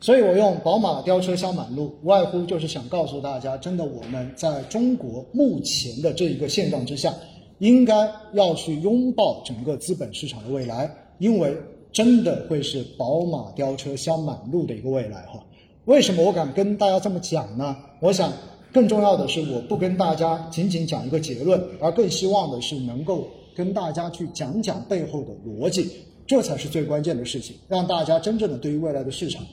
[0.00, 7.14] 所以我用宝马飙车香满路，无外乎就是想告诉大家，真的我们在中国目前的这一个现状之下，
[7.58, 11.54] 应该要去拥抱整个资本市场的未来，因为
[11.92, 15.38] 真的会是宝马飙车香满路的一个未来哈。
[15.84, 17.76] 为什么我敢跟大家这么讲呢？
[18.00, 18.32] 我想
[18.72, 25.90] 更重要的是，我不跟大家仅仅讲一个结论，而更希望的是能够跟大家去讲讲背后的逻辑，
[26.26, 29.44] 这才是最关键的事情，让大家真正的对于未来的市场。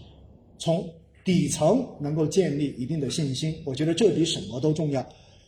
[0.58, 0.88] 从
[1.24, 5.05] 底层能够建立一定的信心，我觉得这比什么都重要。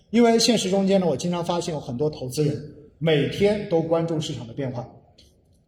[0.10, 2.60] 因为现实中间呢，我经常发现有很多投资人
[2.98, 4.90] 每天都关注市场的变化，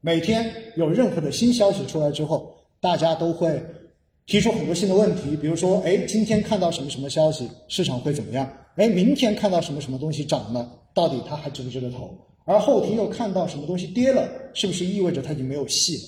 [0.02, 3.64] 每天有任何的新消息出来之后，大家都会
[4.26, 8.52] 提出很多新的问题，比如说，哎，今天看到什么什么消息，市场会怎么样？
[8.76, 12.18] 哎，明天看到什么什么东西涨了，到底它还值不值得投？
[12.44, 16.04] 而后天又看到什么东西跌了，是不是意味着它已经没有戏了？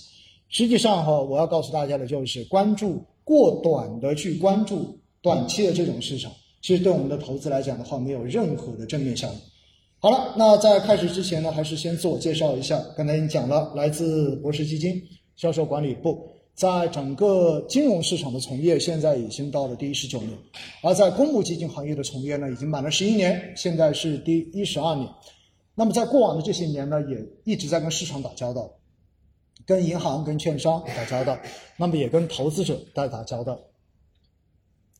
[0.49, 3.01] 实际上哈，我要告诉大家的就是关注。
[3.23, 9.39] 过短的去关注短期的这种市场，其实对我们的投资来讲的话，没有任何的正面效应。
[9.99, 12.77] 好了，那在开始之前呢，还是先自我介绍一下。
[12.97, 15.01] 刚才已经讲了，来自博时基金
[15.37, 20.31] 销售管理部，在整个金融市场的从业，现在已经到了第十九年；
[20.81, 25.07] 而在公募基金行业的从业呢，已经满了十一年，现在是第一十二年。
[25.73, 28.69] 那么在过往的这些年呢，也一直在跟市场打交道。
[29.65, 31.37] 跟银行、跟券商打交道，
[31.77, 33.59] 那么也跟投资者在打交道。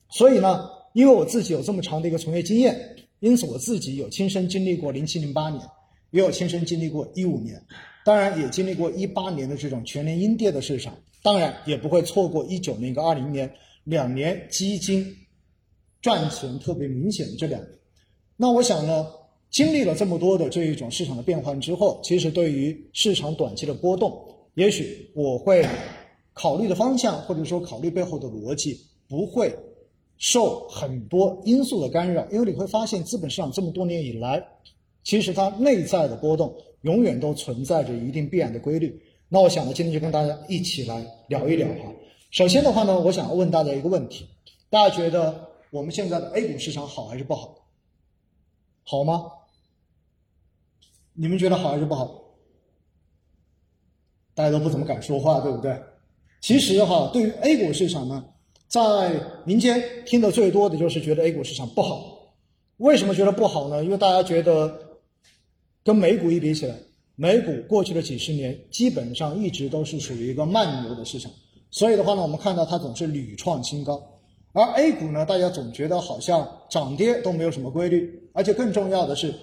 [0.10, 5.62] 所以呢，因为我自己有这么长的一个从业经验，因此我自己有亲身经历过零七零八年，
[6.12, 7.60] 也有亲身经历过一五年，
[8.06, 13.52] 当然也经历过一八年的这种全年阴跌的市场，当然也不会错过一九年跟二零年
[13.86, 15.16] 两年基金
[16.02, 17.72] 赚钱特别明显的这两年。
[18.38, 19.08] 那我想呢，
[19.50, 24.30] 经历了这么多的这一种市场的变换之后，其实对于市场短期的波动。
[24.56, 25.66] 也许我会
[26.34, 29.56] 考虑的方向，或者说考虑背后的逻辑，不会
[30.18, 34.46] 受很多因素的干扰，因为你会发现资本市场这么多年以来，
[35.04, 39.02] 其实它内在的波动永远都存在着一定必然的规律。
[39.28, 41.92] 那我想呢，今天就跟大家一起来聊一聊哈。
[42.30, 44.28] 首先的话呢，我想问大家一个问题：
[44.70, 47.56] 大家觉得我们现在的 A 股市场好还是不好？
[48.84, 49.24] 好吗？
[51.14, 52.23] 你们觉得好还是不好？
[54.36, 55.78] 大家都不怎么敢说话，对不对？
[56.42, 58.24] 其实哈，对于 A 股市场呢，
[58.68, 59.12] 在
[59.46, 62.20] 民间听的最多的就是觉得 A 股市场不好。
[62.78, 63.84] 为什么觉得不好呢？
[63.84, 64.78] 因为大家觉得
[65.84, 66.76] 跟美股一比起来，
[67.16, 71.32] 美股过去的几十年基本上一直都是属于一个慢牛的市场，
[71.70, 74.02] 所以的话呢，我们看到它总是屡创新高。
[74.52, 79.34] 而 A 股呢，大家总觉得好像涨跌都没有什么规律，而且更重要的是，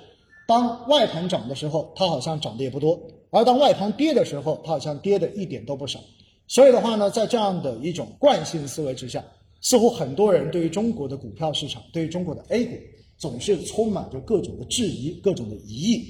[0.51, 3.01] 当外盘涨的时候，它好像涨得也不多。
[3.31, 6.01] 而当外盘跌的时候，它好像跌的一点都不少。
[6.49, 9.25] 所以的话呢，在这样的一种惯性思维之下，
[9.61, 12.77] 似乎很多人对于中国的股票市场，对于中国的 A 股，
[13.17, 16.05] 总是充满着各种的质疑、各种的疑义。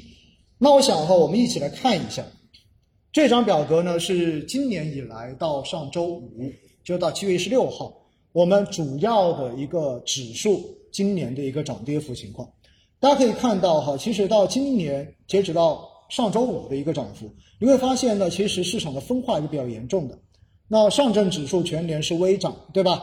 [0.57, 2.25] 那我想的话，我们一起来看一下
[3.13, 6.51] 这张表格呢，是今年以来到上周五，
[6.83, 7.95] 就到七月十六号，
[8.33, 12.51] 我们主要的一个指数今年的一个涨跌幅情况。
[13.01, 15.89] 大家可以看到哈，其实到今年截止到。
[16.11, 17.31] 上周五的一个涨幅，
[17.61, 20.19] 你会发现呢，其实市场的分化是比较严重的。
[20.67, 23.01] 那上证指数全年是微涨，对吧？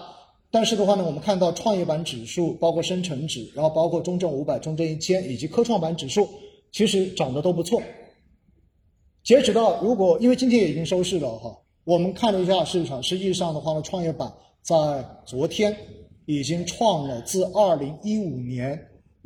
[0.51, 6.27] 但是的话呢，我们看到创业板指数，包括深成指，然后包括中证五百、中证一千以及科创板指数，
[6.73, 7.81] 其实涨得都不错。
[9.23, 14.29] 截止到如果因为今天也已经收市了哈，我们看了一下市场，实际上的话呢，创业板
[14.61, 14.75] 在
[15.25, 15.73] 昨天
[16.25, 18.77] 已经创了自二零一五年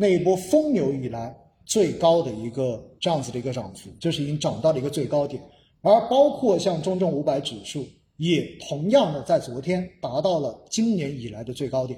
[0.02, 1.38] 那一波疯牛以来。
[1.64, 5.42] 最高的一个这样子的一个涨幅，就是已经涨到了一个最高点，
[5.82, 11.98] 而包括像中证五百指数也同样的在昨天达到了今年以来的最高点，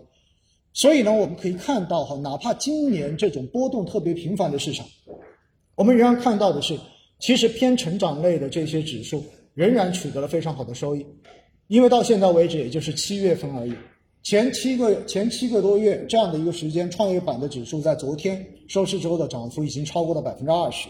[0.74, 4.86] 所以呢，我们可以看到哈，哪怕今年这种波动特别频繁的市场，
[5.74, 6.78] 我们仍然看到的是，
[7.20, 9.24] 其实偏成长类的这些指数
[9.56, 11.04] 仍然取得了非常好的收益，
[11.68, 13.74] 因为到现在为止也就是七月份而已。
[14.24, 20.88] 前七个前七个多月这样的一个时间，创业板的指数在昨天收市之后的涨幅已经超过了百分之二十，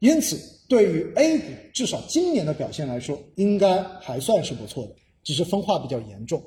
[0.00, 0.36] 因此
[0.68, 6.42] 对于 A 股至少今年的表现来说，应该还算是不错的，只是分化比较严重。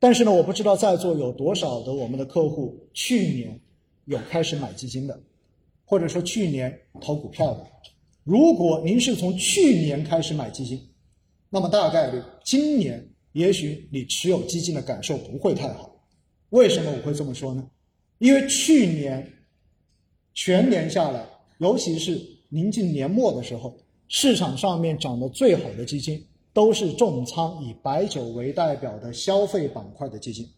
[0.00, 3.60] 但是呢，我不知道在座有多少的我们的客户去年
[4.06, 5.20] 有开始买基金的，
[5.84, 7.64] 或者说去年投股票的。
[8.24, 10.80] 如果您是从去年开始买基金，
[11.48, 13.11] 那么大概率今年。
[13.32, 15.90] 也许你持有基金的感受不会太好，
[16.50, 17.66] 为什么我会这么说呢？
[18.18, 19.32] 因为去年
[20.34, 21.26] 全年下来，
[21.58, 22.20] 尤其是
[22.50, 23.76] 临近年末的时候，
[24.08, 30.48] 市场上面涨得最好的基金，都是重仓以白酒为代表的消费板块的基金。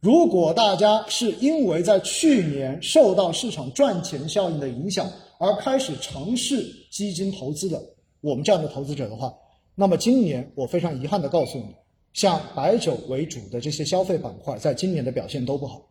[0.00, 7.82] 如果大家是因为在去年受到市场赚钱效应的影响而开始尝试基金投资的，
[8.20, 9.34] 我们这样的投资者的话，
[9.80, 11.66] 那么今年我非常遗憾的告诉你，
[12.12, 15.88] 像白酒为主的这些消费板块，在今年的表现都不好，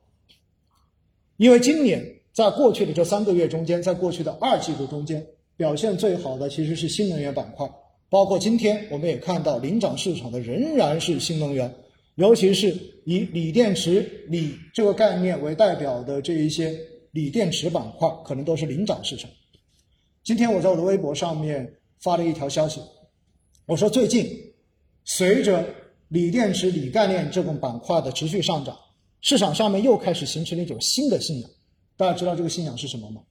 [1.37, 5.25] 因为今年在过去的这三个月中间，在过去的二季度中间，
[5.55, 7.65] 表现最好的其实是新能源板块，
[8.09, 11.73] 包括今天我们也看到领涨市场的仍然是新能源，
[12.15, 12.75] 尤其是
[13.05, 16.77] 以锂电池、锂这个概念为代表的这一些
[17.11, 19.31] 锂电池板块，可能都是领涨市场。
[20.25, 22.81] 今天我在我的微博上面发了一条消息。
[23.67, 24.25] 我说，最近
[25.03, 25.67] 随着
[26.07, 28.77] 锂电池、锂概念这种板块的持续上涨，
[29.19, 31.49] 市场上面又开始形成了一种新的信仰。
[31.97, 33.21] 大家知道这个信仰是什么吗？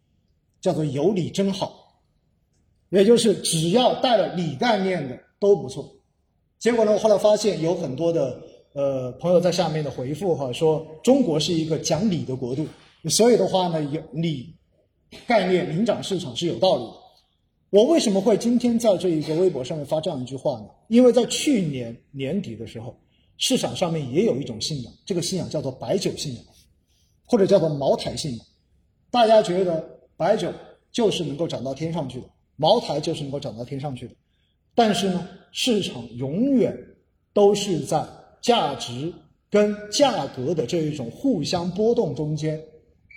[0.60, 2.02] 叫做“有锂真好”，
[2.90, 5.90] 也就是只要带了锂概念的都不错。
[6.58, 8.38] 结果呢，我后来发现有很多的
[8.74, 12.66] 呃朋友在下面的回复哈，说中国是一个讲理的国度，
[13.08, 14.54] 所以的话呢，有锂
[15.26, 17.05] 概念领涨市场是有道理的。
[17.76, 20.66] 我为什么会今天在这一个微博上面发这样一句话呢？
[20.88, 22.98] 因为在去年年底的时候，
[23.36, 26.42] 市场上面也有一种信仰，这个信仰叫做白酒信仰，
[27.26, 28.46] 或者叫做茅台信仰。
[29.10, 29.86] 大家觉得
[30.16, 30.50] 白酒
[30.90, 32.26] 就是能够涨到天上去的，
[32.56, 34.14] 茅台就是能够涨到天上去的。
[34.74, 36.74] 但是呢，市场永远
[37.34, 38.02] 都是在
[38.40, 39.12] 价值
[39.50, 42.58] 跟价格的这一种互相波动中间，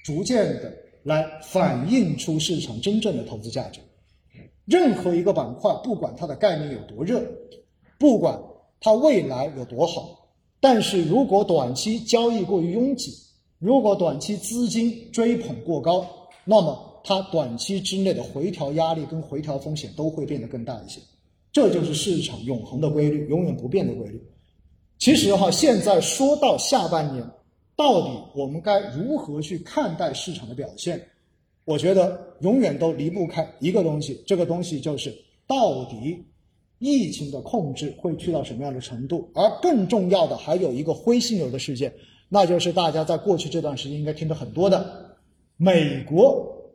[0.04, 0.74] 逐渐的
[1.04, 3.80] 来反映出市场真正的投资价值。
[4.69, 7.19] 任何一个板块，不管它的概念有多热，
[7.98, 8.39] 不管
[8.80, 10.30] 它未来有多好，
[10.60, 13.12] 但是如果短期交易过于拥挤，
[13.57, 16.06] 如果短期资金追捧过高，
[16.45, 21.01] 那么它短期之内的回调压力跟回调风险都会变得更大一些。
[21.51, 24.24] 这就是市场永恒的规律，永远不变的规律。
[25.00, 27.27] 其实哈，现在说到下半年，
[27.75, 31.04] 到底我们该如何去看待市场的表现？
[31.69, 36.25] 我觉得永远都离不开一个东西，这个东西就是到底
[36.80, 41.94] 疫情的控制会去到什么样的程度，而更重要的还有一个灰犀牛的事件，
[42.27, 45.13] 那就是大家在过去这段时间应该听得很多的，
[45.57, 46.74] 美国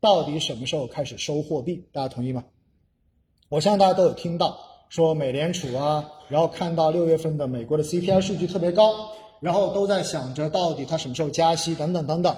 [0.00, 1.84] 到底什么时候开始收货币？
[1.92, 2.42] 大家同意吗？
[3.50, 4.58] 我相信大家都有听到
[4.88, 9.10] 说美联储啊，然后看到六月份的美国的 CPI 数据特别高，
[9.40, 12.34] 然后都在想着到底它什么时候加息等等等等。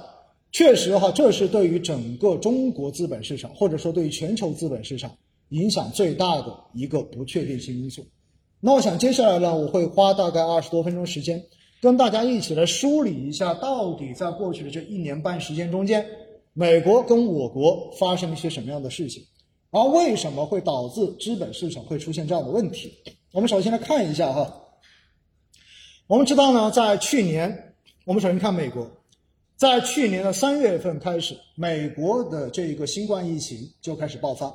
[0.53, 5.11] 确实哈，这是对于整个中国资本市场，或者说对于全球资本市场
[5.49, 8.07] 影响最大的一个不确定性因素。
[8.61, 11.43] 那我想接下来呢，我会花大概二十多分钟时间，
[11.81, 16.07] 跟大家一起来梳理一下，到底在过去的这一年半时间中间，
[16.53, 19.25] 美国跟我国发生了一些什么样的事情，
[19.71, 22.93] 而为什么会导致资本市场会出现这样的问题？
[23.33, 24.55] 我们首先来看一下哈，
[26.07, 27.75] 我们知道呢，在去年，
[28.05, 28.87] 我们首先看美国。
[29.57, 34.53] 在去年的三月份开始，美国的这个新冠疫情就开始爆发，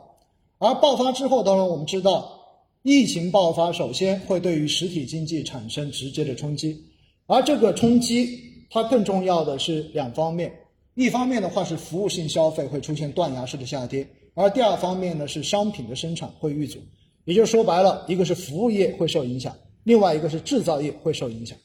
[0.57, 2.37] 而爆发之后，当然我们知道，
[2.83, 6.77] 疫情爆发首先会对于实体经济产生直接的冲击，
[7.25, 8.37] 而这个冲击
[8.69, 10.51] 它更重要的是两方面，
[10.95, 16.79] 一方面的话是服务性消费会出现断崖式的下跌，而第二方面呢是商品的生产会遇阻，
[17.23, 19.55] 也就是说白了，一个是服务业会受影响，
[19.85, 21.57] 另外一个是制造业会受影响。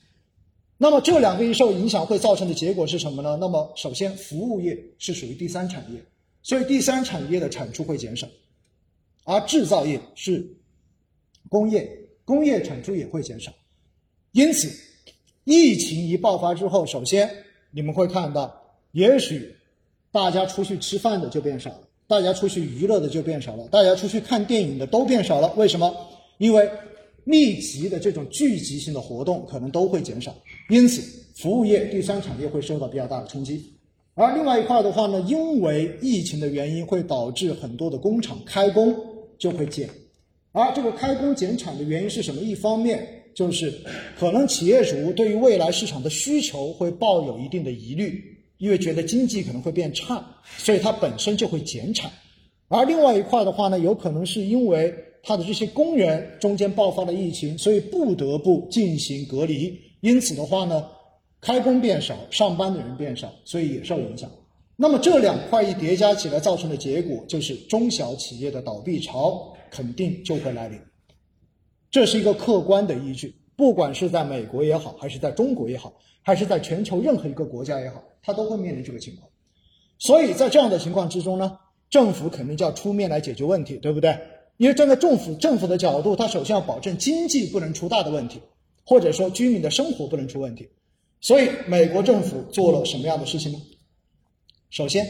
[0.83, 3.39] 那么这两个一受影响会造成的结果是什么呢？
[3.41, 6.03] 那么首先，服务业是属于第三产业，
[6.43, 8.27] 所以第三产业的产出会减少，
[9.23, 10.45] 而制造业是
[11.49, 11.89] 工业，
[12.25, 13.53] 工业产出也会减少。
[14.33, 14.69] 因此，
[15.45, 17.31] 疫情一爆发之后，首先
[17.71, 18.53] 你们会看到，
[18.91, 19.55] 也许
[20.11, 25.53] 大家出去吃饭的就变少了，大家出去娱乐的就变少了，大家出去看电影的都变少了。
[25.55, 25.95] 为什么？
[26.39, 26.69] 因为。
[27.25, 30.35] 密集的这种聚集性的活动可能都会减少，
[30.73, 31.03] 因此
[31.37, 33.63] 服务业、第三产业会受到比较大的冲击。
[34.15, 38.97] 而另外一块的话呢，因为疫情的原因，会导致很多的工厂开工
[39.39, 39.87] 就会减。
[40.53, 42.41] 而这个开工减产的原因是什么？
[42.41, 43.71] 一方面就是
[44.19, 48.25] 可能企业主对于未来市场的需求会抱有一定的疑虑，
[48.57, 50.25] 因为觉得经济可能会变差，
[50.57, 52.11] 所以它本身就会减产。
[52.69, 54.95] 而另外一块的话呢，有可能是因为。
[55.25, 59.73] 他的这些工人中间爆发了疫情，所以不得不进行隔离。
[60.03, 60.85] 因此的话呢，
[61.41, 64.29] 开工变少，上班的人变少，所以也受影响。
[64.75, 70.79] 那么这两块一叠加起来，造成的结果就是中小企业的倒闭潮肯定就会来临。
[71.89, 75.93] 这是一个客观的依据，不管是在美国也好，还是在中国也好，
[76.23, 79.29] 还是在全球任何一个国家也好，它都会面临这个情况。
[79.99, 84.19] 所以在这样的情况之中呢，政府肯定就要出面来解决问题，对不对？
[84.57, 88.41] 因为站在政府政府的角度，它首先要保证经济不能出大的问题，
[88.85, 90.69] 或者说居民的生活不能出问题。
[91.21, 93.59] 所以，美国政府做了什么样的事情呢？
[94.71, 95.07] 首先，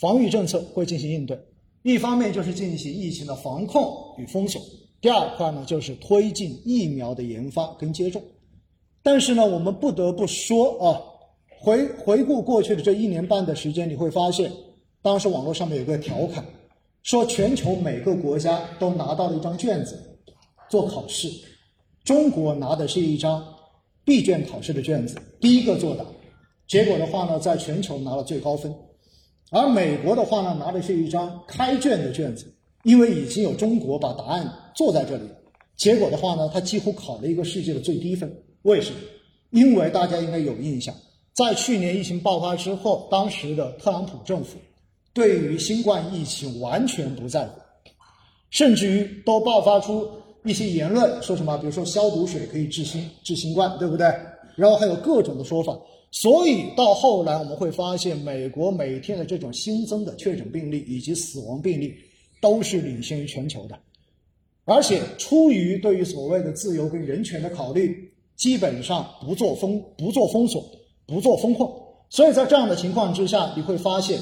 [0.00, 1.38] 防御政策会进行应对，
[1.82, 4.60] 一方面就是进行疫情的防控与封锁，
[5.00, 8.20] 第二块呢就是推进疫苗的研发跟接种。
[9.02, 11.00] 但是呢，我们不得不说啊，
[11.60, 14.50] 回回顾过去的这一年半的时间，你会发现，
[15.02, 16.44] 当时网络上面有个调侃，
[17.02, 20.18] 说全球每个国家都拿到了一张卷子
[20.68, 21.30] 做考试，
[22.04, 23.44] 中国拿的是一张。
[24.06, 26.04] 闭卷考试的卷子，第一个作答，
[26.68, 28.70] 结果的话呢，在全球拿了最高分，
[29.50, 35.22] 而美国的话呢，拿的是一张开卷的卷子，因为已经有中国把答案做在这里，
[35.78, 38.30] 结果的话呢，他几乎考了一个世界的最低分。
[38.60, 38.98] 为什么？
[39.52, 40.94] 因为大家应该有印象，
[41.32, 44.58] 在去年疫情爆发之后，当时的特朗普政府
[45.14, 47.58] 对于新冠疫情完全不在乎，
[48.50, 50.06] 甚至于都爆发出。
[50.44, 51.56] 一些言论说什么？
[51.58, 54.06] 比如说消毒水可以治新治新冠，对不对？
[54.56, 55.76] 然后还有各种的说法。
[56.10, 61.94] 所以到后来我们会发现，美国每天的这种新增的确诊病例以及死亡病例
[62.40, 63.76] 都是领先于全球的。
[64.64, 70.64] 而且出于对于所谓的自由跟人权的考虑，基本上不做封不做封锁，
[71.06, 71.74] 不做封控。
[72.10, 74.20] 所以在这样的情况之下，你会发现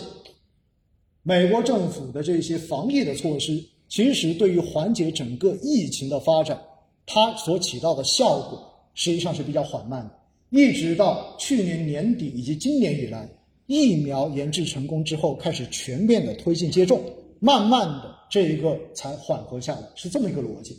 [1.23, 3.63] 美国政府的这些防疫的措施。
[3.93, 6.59] 其实，对于缓解整个疫情的发展，
[7.05, 8.59] 它所起到的效果
[8.95, 10.15] 实际上是比较缓慢的。
[10.49, 13.29] 一直到去年年底以及今年以来，
[13.67, 17.05] 疫苗研制成功之后，开始全面的推进接种，
[17.39, 20.75] 慢慢的这一个才缓和下来，是这么一个逻辑。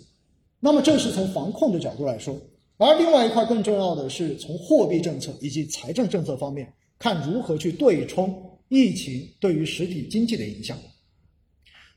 [0.60, 2.36] 那么，这是从防控的角度来说，
[2.78, 6.68] 而另外一块更重要的是从货币政策以及财政政策方面，
[6.98, 8.34] 看如何去对冲
[8.70, 10.76] 疫情对于实体经济的影响。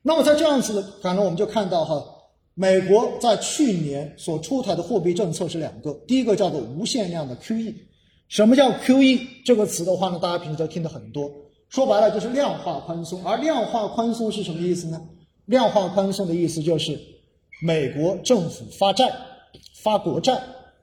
[0.07, 2.01] 那么在这样子的，可能我们就看到哈，
[2.55, 7.75] 美国在去年所出台的货币政策是两个，第一个叫做无限量的 QE。
[8.29, 10.21] 什么叫 QE 这个词的话呢？
[10.23, 11.29] 大家平时都听得很多，
[11.71, 13.21] 说白了就是量化宽松。
[13.25, 15.03] 而量化宽松是什么意思呢？
[15.47, 16.97] 量化宽松的意思就是
[17.61, 19.13] 美国政府发债、
[19.83, 20.41] 发国债，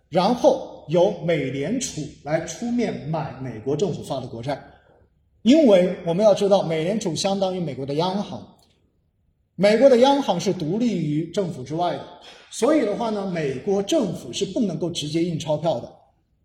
[0.10, 4.62] 然后由美联储来出面买美国政府发的国债。
[5.44, 8.50] 因为我们要知道，美联储相当于美国的央行。
[9.56, 12.04] 美国的央行是独立于政府之外的，
[12.50, 15.92] 所以的话呢，美国政府是不能够直接印钞票的，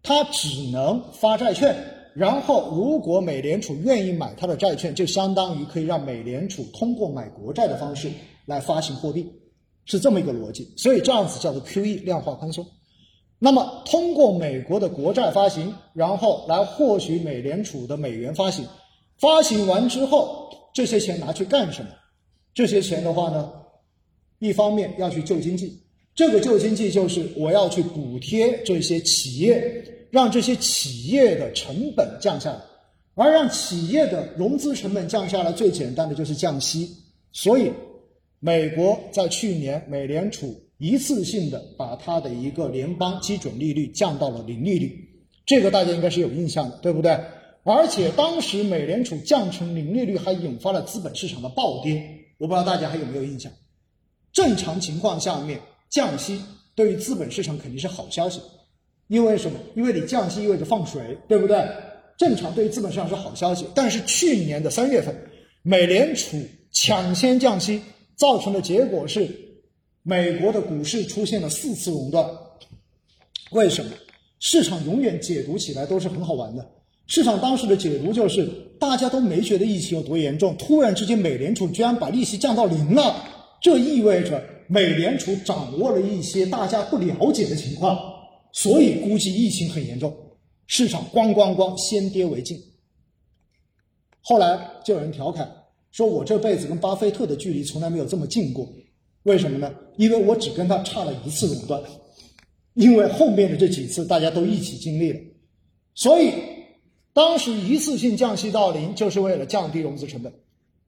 [0.02, 1.74] 它只能发债券。
[2.14, 8.10] 然后，如果美联储愿意买它的债券，就相当于可以让美联储通过买国债的方式
[8.44, 9.24] 来发行货币，
[9.84, 10.74] 是这么一个逻辑。
[10.76, 12.66] 所以这样子叫做 QE 量化宽松。
[13.38, 18.66] 那么，通过美国的国债发行，然后来获取美联储的美元发行，
[19.18, 21.90] 发行完之后，这些钱拿去干什么？
[22.58, 23.52] 这些钱的话呢，
[24.40, 25.78] 一方面要去救经济，
[26.12, 32.60] 这个救经济就是我要去补贴这些企业，让这些企业的成本降下来，
[33.14, 36.90] 而让企业的融资成本降下来，最简单的就是降息。
[37.30, 37.70] 所以，
[38.40, 44.98] 美国在去年美联储一次性的把它的一个联邦基准利率降到了零利率，
[45.46, 47.16] 这个大家应该是有印象的，对不对？
[47.62, 52.17] 而且当时美联储降成零利率，还引发了资本市场的暴跌。
[52.38, 53.52] 我不知道大家还有没有印象？
[54.32, 56.40] 正常情况下面降息
[56.74, 58.40] 对于资本市场肯定是好消息，
[59.08, 59.58] 因为什么？
[59.74, 61.68] 因为你降息意味着放水，对不对？
[62.16, 63.66] 正常对于资本市场是好消息。
[63.74, 65.14] 但是去年的三月份，
[65.62, 66.40] 美联储
[66.72, 67.82] 抢先降息，
[68.16, 69.28] 造成的结果是
[70.02, 72.28] 美国的股市出现了四次熔断。
[73.50, 73.92] 为什么？
[74.40, 76.64] 市场永远解读起来都是很好玩的。
[77.08, 78.46] 市场当时的解读就是，
[78.78, 83.24] 大家都没觉得疫情有多严重，突然之间美联储居然把利息降到零了，
[83.62, 87.98] 这意味着美联储掌握了一些大家不了解的情况，
[88.52, 90.14] 所以估计疫情很严重，
[90.66, 92.60] 市场咣咣咣先跌为敬。
[94.20, 95.50] 后来就有人调侃
[95.90, 98.70] 说：“我这辈子跟巴菲特的距离从来没有这么近过，
[99.22, 99.74] 为什么呢？
[99.96, 101.82] 因为我只跟他差了一次垄断，
[102.74, 105.18] 因为后面的这几次大家都一起经历了，
[105.94, 106.32] 所以。”
[107.18, 110.32] 当时一次性降息到零，就是为了降低融资成本，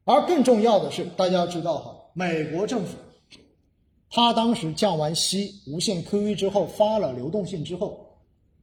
[0.04, 2.96] 而更重要的是，大家知道哈，美国政府，
[4.08, 8.16] 他当时降完息、无限 QE 之后，发了流动性之后，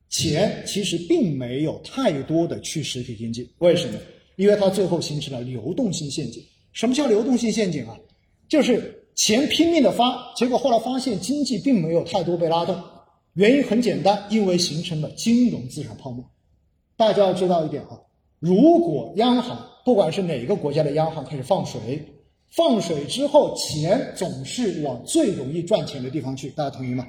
[0.07, 3.99] 钱其实并没有太多的去实体经济，为什么？
[4.37, 6.41] 因为它最后形成了流动性陷阱。
[6.71, 7.97] 什么叫流动性陷阱啊？
[8.47, 12.81] 就是钱拼命的发，结果后来发现经济并没有太多被拉动，
[13.33, 16.23] 原因很简单，因为形成了金融资产泡沫。
[16.97, 18.01] 大家要知道一点啊，
[18.39, 22.05] 如果央行不管是哪个国家的央行开始放水，
[22.49, 27.07] 放水之后，钱总是往最容易赚钱的地方去，大家同意吗？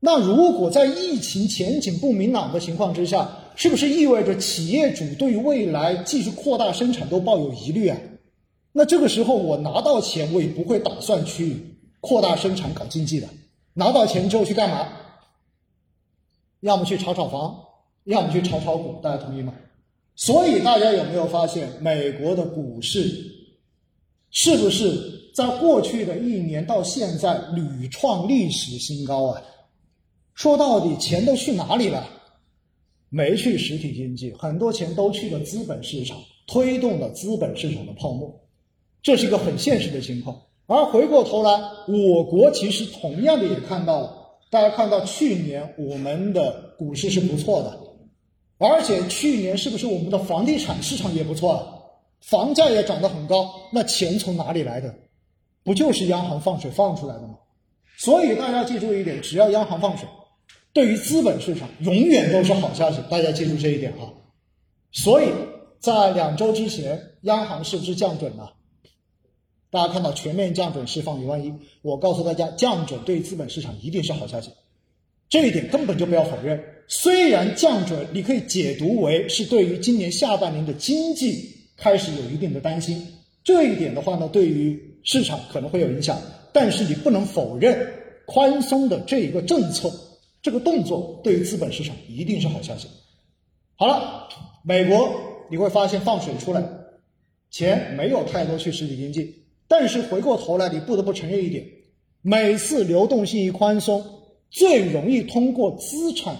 [0.00, 7.96] 那如果在疫情前景不明朗的情况之下，是不是意味着企业主对于未来继续扩大生产都抱有疑虑啊？
[8.72, 13.28] 那这个时候我拿到钱，我也不会打算去扩大生产搞经济的。
[13.72, 14.88] 拿到钱之后去干嘛？
[16.60, 17.63] 要么去炒炒房，
[18.04, 19.54] 要么去炒炒股，大家同意吗？
[20.16, 23.00] 所以大家有没有发现，美国的股市
[24.30, 29.42] 是不是在过去的一年到现在屡创历史新高啊？
[30.34, 32.06] 说到底，钱都去哪里了？
[33.08, 38.32] 没去实体经济，很多钱都去了资本市场，推动了资本市场的泡沫，
[39.02, 40.42] 这是一个很现实的情况。
[40.66, 41.50] 而回过头来，
[41.86, 44.16] 我国其实同样的也看到了，
[44.50, 47.78] 大家看到去年我们的股市是不错的，
[48.66, 51.68] 而且去年是不是我们的房地产市场也不错啊？
[52.22, 54.94] 房价也涨得很高，那钱从哪里来的？
[55.62, 57.34] 不就是央行放水放出来的吗？
[57.98, 60.08] 所以大家记住一点，只要央行放水。
[60.72, 64.08] 对于资本市场，永远都是好消息，大家记住这一点啊。
[64.92, 65.28] 所以
[65.78, 68.54] 在两周之前，央行是不是降准了？
[69.70, 71.52] 大家看到全面降准释放一万亿，
[71.82, 74.50] 我告诉大家，降准对资本市场一定是好消息，
[75.28, 76.62] 这一点根本就不要否认。
[76.86, 83.04] 虽然降准你可以解读为是对于今年下半年的经济开始有一定的担心，
[83.42, 86.20] 这一点的话呢，对于市场可能会有影响，
[86.52, 87.76] 但是你不能否认
[88.26, 89.90] 宽松的这一个政策。
[90.42, 92.86] 这个动作对于资本市场一定是好消息。
[93.76, 94.28] 好了，
[94.62, 95.10] 美国
[95.50, 96.62] 你会发现放水出来，
[97.50, 99.34] 钱没有太多去实体经济，
[99.66, 101.64] 但是回过头来你不得不承认一点，
[102.20, 104.04] 每次流动性一宽松，
[104.54, 106.36] 最容易通过资产、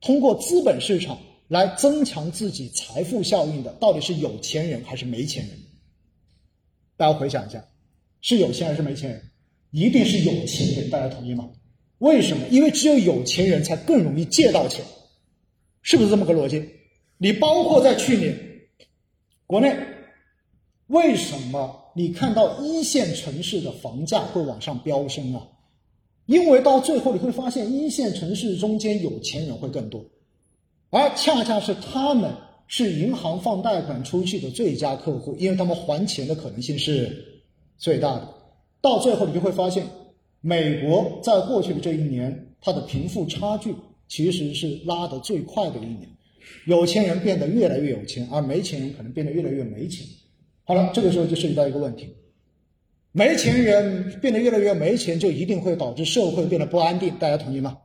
[0.00, 5.58] 通过资本市场来增强自己财富效应的，到底是有钱人还是没钱人？
[6.96, 7.64] 大家回想一下，
[8.20, 9.30] 是有钱还是没钱人？
[9.72, 11.50] 一定是有钱人，大家同意吗？
[11.98, 12.46] 为什么？
[12.48, 14.84] 因为只有有钱人才更容易借到钱，
[15.82, 16.64] 是不是这么个逻辑？
[17.16, 18.38] 你包括在去年，
[19.48, 19.76] 国内
[20.86, 25.44] 为什么你看到一线城市的房价会往上飙升啊？
[26.28, 30.04] 因为到最后你会发现，一线城市中间有钱人会更多，
[30.90, 32.30] 而恰恰是他们
[32.66, 37.42] 是银行放贷款出去的最佳客户，因为他们还钱的可能性是
[37.78, 38.28] 最大的。
[38.82, 39.84] 到最后你就会发现。
[40.40, 43.74] 美国在过去的这一年，它的贫富差距
[44.06, 46.08] 其实是拉得最快的一年，
[46.64, 50.06] 有钱人变得越来越有钱，而没钱人可能变得越来越没钱。
[50.62, 52.14] 好了，这个时候就涉及到一个问题：
[53.12, 57.14] 没钱人变得越来越没钱，就一定会导致社会变得不安定。
[57.18, 57.76] 大家同意吗？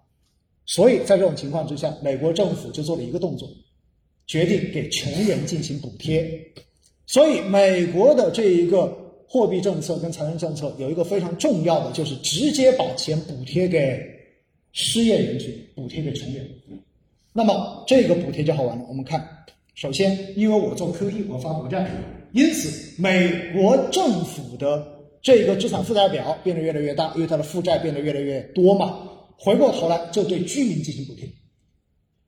[0.66, 3.50] 所以在这种情况之下，美国政府就做了一个动作，
[4.28, 6.30] 决定给穷人进行补贴。
[7.06, 9.00] 所以美国的这一个。
[9.26, 14.00] 货币政策跟财政政策有一个非常重要的，就是直接把钱补贴给
[14.74, 16.48] 失业人群，补贴给穷人。
[17.32, 18.86] 那么这个补贴就好玩了。
[18.88, 19.28] 我们看，
[19.74, 21.90] 首先，因为我做 QE，我发国债，
[22.34, 24.93] 因此美国政府的
[25.24, 29.10] 这个资产负债表变得越来越大，因为它的负债变得越来越多嘛。
[29.38, 31.28] 回过头来就对居民进行补贴，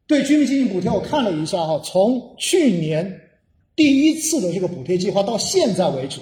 [0.07, 0.89] 对居民进行补贴。
[0.89, 3.21] 我看了一下哈，从去年
[3.75, 6.19] 第一次的这个补贴计划到现在为止。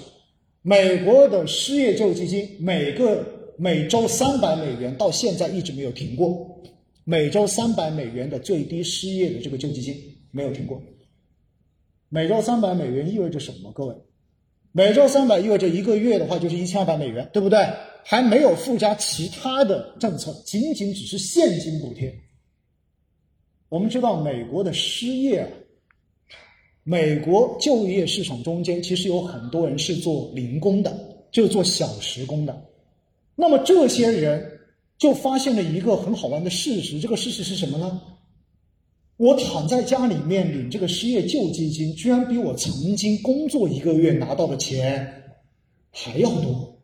[0.62, 3.24] 美国的失业救济金每个
[3.56, 6.60] 每周三百美元，到现在一直没有停过。
[7.04, 9.94] 每周三百美元的最低失业的这个救济金
[10.32, 10.82] 没有停过。
[12.08, 13.70] 每周三百美元意味着什么？
[13.72, 13.94] 各位，
[14.76, 17.64] 每周三百意味着一个月的话就是一千二百美元，对不对？
[18.02, 22.12] 还没有附加其他的政策，仅仅只是现金补贴。
[23.68, 25.48] 我们知道美国的失业啊。
[26.82, 30.92] 美国就业市场中间其实有很多人是做零工的，
[31.30, 32.60] 就做小时工的。
[33.36, 34.58] 那么这些人
[34.98, 38.02] 就发现了一个很好玩的事实，这个事实是什么呢？
[39.16, 45.22] 我躺在家里面领这个失业救济金，居然比我曾经工作一个月拿到的钱
[45.92, 46.80] 还要多。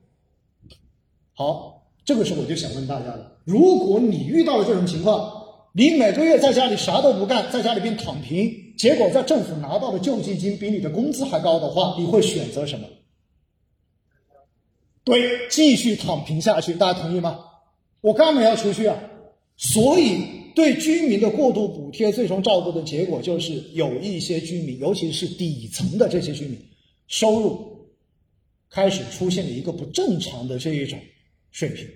[1.32, 5.28] 好，这个时候我就想问大家了：如果你遇到了这种情况，
[5.72, 12.86] 你每个月在家里啥都不干，在家里边躺平，结果在政府拿到的救济金比你的工资还高的话，你会选择什么？
[15.02, 17.40] 对，继续躺平下去，大家同意吗？
[18.02, 18.96] 我干嘛要出去啊？
[19.56, 26.58] 所以对居民的过度补贴，最终造成的结果就是有一些居民，尤其是底层的这些居民，
[27.06, 27.88] 收入
[28.68, 30.98] 开始出现了一个不正常的这一种
[31.50, 31.88] 水平。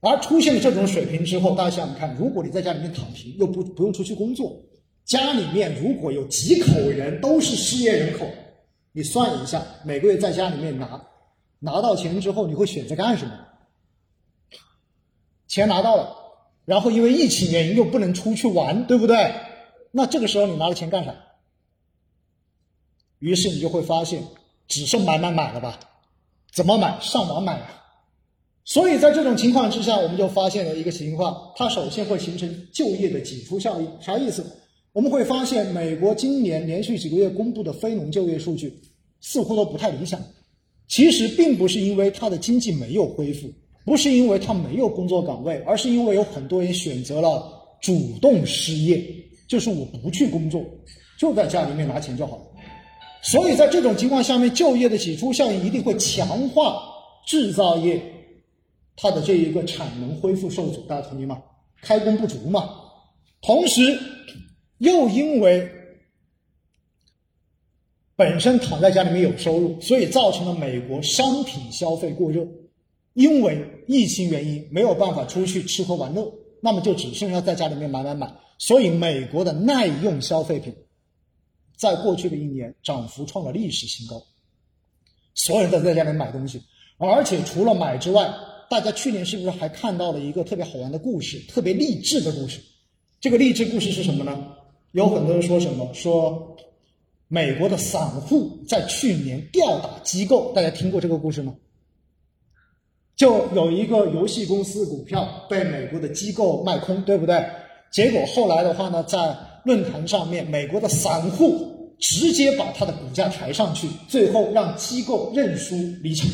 [0.00, 4.60] 而出现了这种水平之后，大家想想看，如果你在家里面躺平，又不不用出去工作，
[5.04, 8.26] 家里面如果有几口人都是失业人口，
[8.92, 11.00] 你算一下，每个月在家里面拿
[11.60, 13.32] 拿到钱之后，你会选择干什么？
[15.46, 16.16] 钱拿到了，
[16.64, 19.34] 然后因为疫情原因又不能出去玩，对不对？
[19.90, 21.14] 那这个时候你拿了钱干啥？
[23.18, 24.22] 于是你就会发现，
[24.66, 25.78] 只剩买买买了吧？
[26.52, 26.98] 怎么买？
[27.00, 27.82] 上网买啊！
[28.64, 33.88] 所以在这种情况之下，我们就发现了一个情况：它首先会形成就业的挤出效应。
[34.00, 34.44] 啥意思？
[34.92, 38.80] 我们会发现，美国今年连续几个月公布的非农就业数据
[39.20, 40.20] 似乎都不太理想。
[40.86, 43.50] 其实并不是因为它的经济没有恢复，
[43.84, 49.04] 不是因为他没有工作岗位，而是因为有很多人选择了主动失业，
[49.48, 50.64] 就是我不去工作，
[51.18, 52.42] 就在家里面拿钱就好了。
[53.22, 56.82] 所以在这种情况下面，就业的挤出效应一定会强化
[57.26, 58.00] 制造业
[58.96, 61.42] 它的这一个产能恢复受阻，大家同意吗？
[61.80, 62.68] 开工不足嘛。
[63.40, 63.98] 同时，
[64.78, 65.68] 又因为
[68.14, 72.46] 本身躺在家里面有收入，所以造成了美国商品消费过热。
[73.14, 78.32] 因为疫情原因没有办法出去吃喝玩乐，那么就只剩下在家里面买买买。
[78.58, 80.74] 所以美国的耐用消费品
[81.76, 84.22] 在过去的一年涨幅创了历史新高，
[85.34, 86.62] 所有人都在家里买东西。
[86.98, 88.32] 而且除了买之外，
[88.70, 92.60] 大家去年是不是还看到了一个特别好玩的故事，特别励志的故事？
[93.20, 94.56] 这个励志故事是什么呢？
[94.92, 95.92] 有很多人说什么？
[95.92, 96.56] 说
[97.26, 101.54] 美国的散户在去年吊打机构，大家听过这个故事吗？
[103.16, 107.44] 就有一个游戏公司股票被美国的机构卖空，对不对？
[107.92, 116.28] 结果后来的话呢，在论坛上面，美国的散户直接把它的股价抬上去，最后让机构认输离场。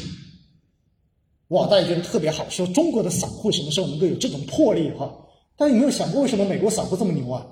[1.48, 5.12] 哇，大家觉得特别好，说中国的散户什么时候能够有这种魄力哈？
[5.56, 7.44] 大家有没有想过，为什么美国散户这么牛啊？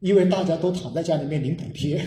[0.00, 2.02] 因为大家都躺在家里面领补贴，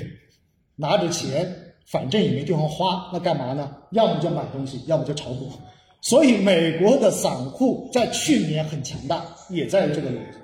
[0.76, 1.54] 拿着钱，
[1.86, 3.76] 反正也没地方花，那干嘛呢？
[3.92, 5.52] 要么就买东西，要么就炒股。
[6.02, 10.38] 所以美国的散户在去年很强大，也在这个逻辑。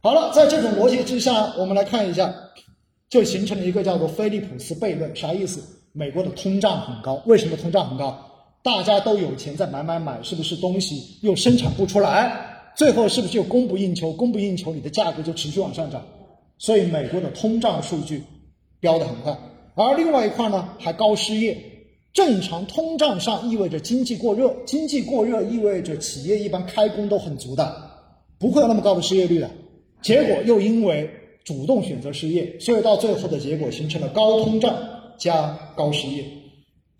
[0.00, 2.34] 好了，在这种逻辑之下，我们来看一下，
[3.08, 5.14] 就形成了一个叫做菲利普斯悖论。
[5.14, 5.62] 啥意思？
[5.92, 8.18] 美国的通胀很高，为什么通胀很高？
[8.62, 12.32] 大家都有钱在买买买，是不是东西又生产不出来？
[12.74, 14.12] 最后是不是就供不应求？
[14.12, 16.02] 供不应求，你的价格就持续往上涨。
[16.58, 18.24] 所以美国的通胀数据
[18.80, 19.36] 飙得很快，
[19.74, 21.56] 而另外一块呢还高失业。
[22.12, 27.90] 正常通胀上意味着经济过热，经济过热意味着企业一般开工都很足的，
[28.38, 29.50] 不会有那么高的失业率的。
[30.02, 31.10] 结果又因为
[31.44, 34.76] 主动选择失业，所以到最后的结果形成了高通胀
[35.18, 36.24] 加高失业。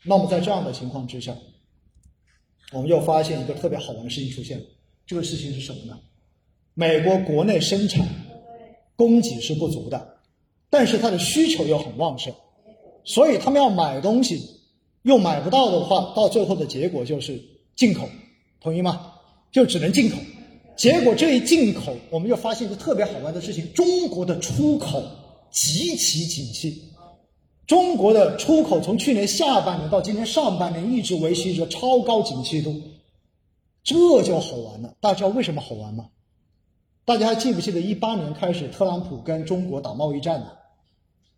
[0.05, 1.37] 那么在这样的情况之下，
[2.73, 4.65] 我们又发现一个特别好玩的事情出现了。
[5.07, 5.99] 这个事情是什么呢？
[6.75, 8.07] 美国国内生产。
[8.95, 10.19] 供给是不足的，
[10.71, 12.33] 但是它的需求又很旺盛，
[13.05, 14.61] 所以他们要买东西
[15.03, 17.41] 又买不到的话，到最后的结果就是
[17.77, 18.09] 进口，
[18.61, 19.13] 同意吗？
[19.51, 20.17] 就只能进口。
[20.77, 25.03] 结果这一进口，我们就发现一个特别好玩的事情：中国的出口
[25.51, 26.83] 极其景气，
[27.67, 32.81] 中国的出口从去年下半年到今年上半年一直维持着超高景气度，
[33.85, 34.95] 这就好玩了。
[35.01, 36.07] 大家知道为什么好玩吗？
[37.05, 40.47] 大家还记不记得一八年开始，特朗普跟中国打贸易战呢？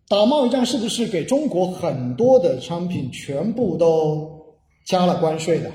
[0.08, 4.30] 打贸易战是不是给中国很多的商品全部都
[4.84, 5.72] 加了关税的？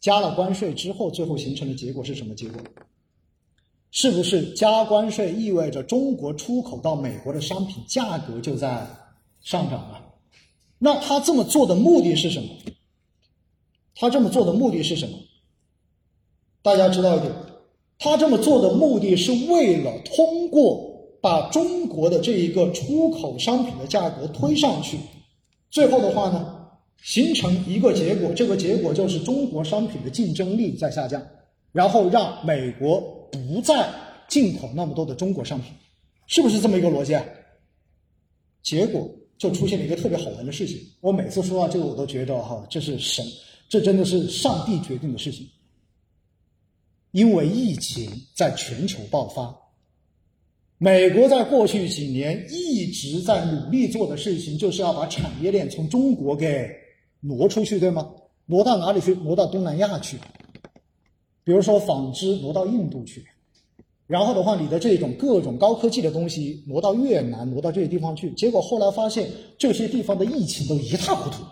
[0.00, 2.60] 加了关税之后，最后形成的结果是什么结果？
[3.90, 8.84] 是不是加关税意味着中国出口到美国的商品价格就在
[9.40, 10.04] 上涨了？
[10.78, 12.48] 那他这么做的目的是什么？
[13.94, 15.16] 他这么做的目的是什么？
[16.62, 17.32] 大家知道一点。
[17.96, 20.93] 他这么做的目的是为了通过
[21.24, 24.98] 把中国的这一个出口商品的价格推上去，
[25.70, 26.68] 最后的话呢，
[27.02, 31.26] 形成一个结果，这个结果就是中国商品的竞争力在下降，
[31.72, 33.00] 然后让美国
[33.32, 33.90] 不再
[34.28, 35.72] 进口那么多的中国商品，
[36.26, 37.24] 是不是这么一个逻辑啊？
[38.62, 43.24] 结果就出现了一个特别好玩的事情，我每次说到这个，我都觉得哈，这是神，
[43.66, 45.48] 这真的是上帝决定的事情。
[47.12, 49.56] 因为疫情在全球爆发，
[50.78, 56.68] 美国在过去几年一直在努力做的事情，就是要把产业链从中国给
[57.20, 58.10] 挪出去，对吗？
[58.46, 59.14] 挪到哪里去？
[59.14, 60.18] 挪到东南亚去。
[61.44, 63.24] 比如说纺织挪到印度去，
[64.06, 68.30] 然后的话，你的这种各种高科技的东西挪到越南，挪到这些地方去。
[68.32, 71.44] 结果后来发现，这些地方的疫情都一塌糊涂，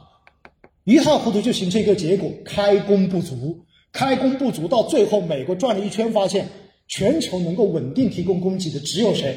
[0.85, 3.59] 一塌糊涂就形成一个结果：开工不足。
[3.93, 6.49] 开工不足，到最后美国转了一圈，发现
[6.93, 9.35] 全球能够稳定提供供给的只有谁？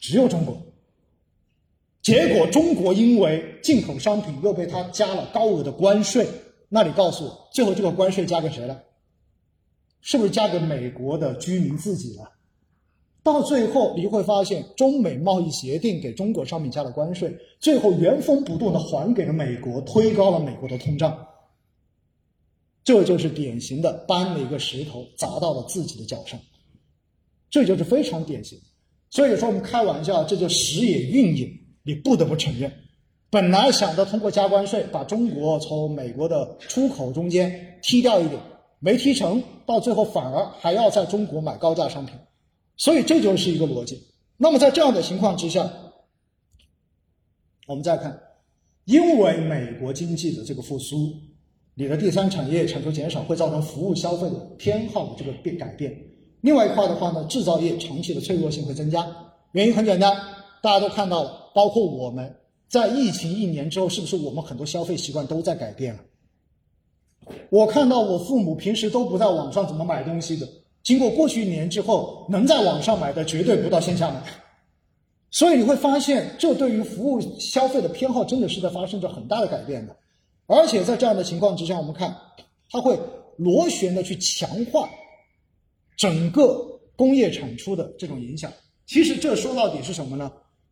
[0.00, 0.60] 只有中国。
[2.02, 6.26] 结果中国因为进口商品又被他加了高额的关税，
[6.68, 8.82] 那你告诉我，最后这个关税加给谁了？
[10.00, 12.32] 是不是加给美国的居民自己了？
[13.22, 21.24] 到最后你会发现，中美贸易协定给中国商品加了关税，最后原封不动的还给了美国，推高了美国的通胀。
[22.82, 26.38] 这就是典型的搬了一个石头砸到了自己的脚上，
[27.50, 28.58] 这就是非常典型。
[29.10, 31.48] 所以说我们开玩笑，这就时也运也，
[31.84, 32.72] 你不得不承认，
[33.30, 38.40] 本来想着通过加关税把中国从美国的出口中间踢掉一点，
[38.80, 42.14] 没踢成，到最后反而还要在中国买高价商品，
[42.76, 44.02] 所以这就是一个逻辑。
[44.36, 45.70] 那么在这样的情况之下，
[47.68, 48.18] 我们再看，
[48.84, 51.12] 因为美国经济的这个复苏。
[51.76, 55.92] 你的第三产业产出减少会造成服务消费的偏好的这个变改变。
[56.44, 59.08] 另外一块的话呢，制造业长期的脆弱性会增加。
[59.52, 60.14] 原因很简单，
[60.60, 62.36] 大家都看到了，包括我们
[62.68, 66.00] 在疫情一年之后，是不是我们很多消费习惯都在改变了？
[67.48, 70.46] 我看到我父母平时都不在网上怎么买东西的，
[70.82, 74.22] 经过过去一年之后，能在网上买的绝对不到线下买。
[75.30, 79.96] 所以你会发现，这对于服务消费的偏好真的是在发生着很大的改变的。
[80.46, 82.14] 而且在这样的情况之下，我们看
[82.70, 82.98] 它会
[83.38, 84.90] 螺旋的去强化
[85.96, 88.52] 整个工业产出的这种影响。
[88.86, 90.30] 其实这说到底是什么呢？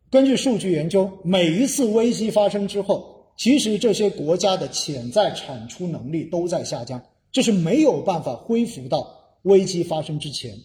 [0.09, 9.07] 根据数据研究，每一次危机发生之后，其实这些国家的潜在产出能力都在下降，这是没有办法恢复到
[9.43, 10.57] 危机发生之前。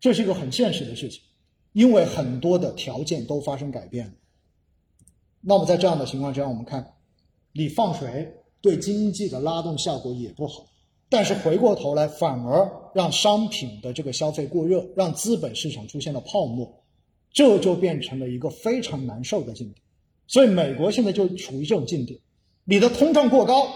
[0.00, 1.22] 这是一个很现实的事情，
[1.72, 4.14] 因为很多的条件都发生改变。
[5.40, 6.94] 那么在这样的情况之下，我们看
[7.52, 8.38] 你放水。
[8.60, 10.64] 对经济的拉动效果也不好，
[11.08, 16.70] 但是回过头来反而让商品的这个消费过热，让资本市场出现了泡沫，
[17.32, 19.80] 这就变成了一个非常难受的境地。
[20.26, 22.20] 所以美国现在就处于这种境地，
[22.64, 23.66] 你的通胀过高，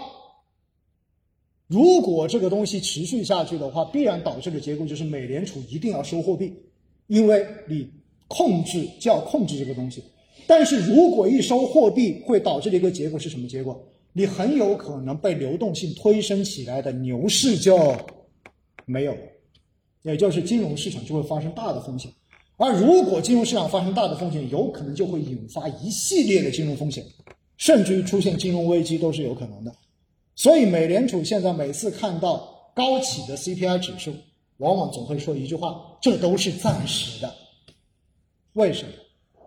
[1.67, 6.53] 如果这个东西持续下去的话，必然导致的结果就是美联储一定要收货币，
[7.07, 7.89] 因为你
[8.27, 10.03] 控制就要控制这个东西。
[10.45, 13.83] 但是如果一收货币，会导致的一个结果是什么结果？
[14.13, 17.77] 你很有可能被流动性推升起来的牛市就
[18.87, 19.15] 没有，
[20.01, 22.11] 也就是金融市场就会发生大的风险。
[22.55, 27.05] 而如果金融市场发生大的风险，有可能就会引发一系列的金融风险，
[27.57, 29.71] 甚至于出现金融危机都是有可能的。
[30.35, 34.13] 所以，美联储现在每次看到高企的 CPI 指数，
[34.57, 37.35] 往往总会说一句话：“这都是暂时的。”
[38.53, 38.91] 为什么？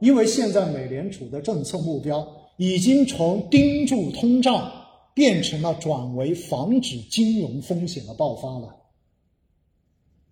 [0.01, 2.37] 因为现在美联储的政策目标。
[2.63, 4.71] 已经从盯住通胀
[5.15, 8.77] 变成了转为防止金融风险的爆发了，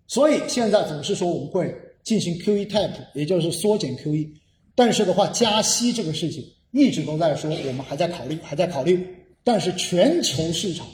[0.09, 4.27] 所以现在总是说我们会进行 QE type，也就是缩减 QE，
[4.73, 9.07] 但是的话加息这个事情一直都在说，我们还在考虑，还在考虑，
[9.43, 10.87] 但是全球市场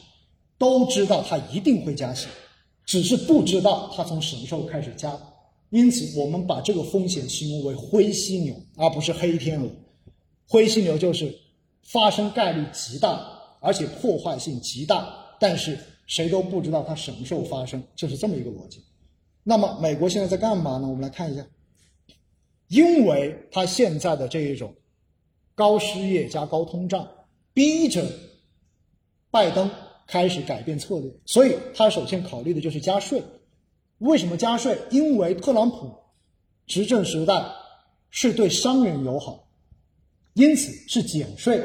[0.58, 2.28] 都知道它一定会加息，
[2.86, 5.18] 只是不知道它从什么时候开始加，
[5.70, 9.70] 因此我们把这个风险形容为灰犀牛，而不是黑天鹅。
[10.46, 11.34] 灰犀牛就是
[11.84, 13.26] 发生概率极大，
[13.62, 15.08] 而且破坏性极大，
[15.40, 18.82] 但是谁都不知道它什么时候发生，就是这么一个逻辑。
[19.48, 20.88] 那么美国现在在干嘛呢？
[20.88, 21.46] 我们来看一下，
[22.68, 24.74] 因为它现在的这一种
[25.54, 27.08] 高失业加高通胀，
[27.54, 28.04] 逼着
[29.30, 29.70] 拜登
[30.08, 33.22] 开始改变策略，所以他首先考虑的就是加税。
[34.00, 34.80] 为什么加税？
[34.90, 35.96] 因为特朗普
[36.66, 37.46] 执政时代
[38.10, 39.48] 是对商人友好。
[40.34, 41.62] 因此是减税，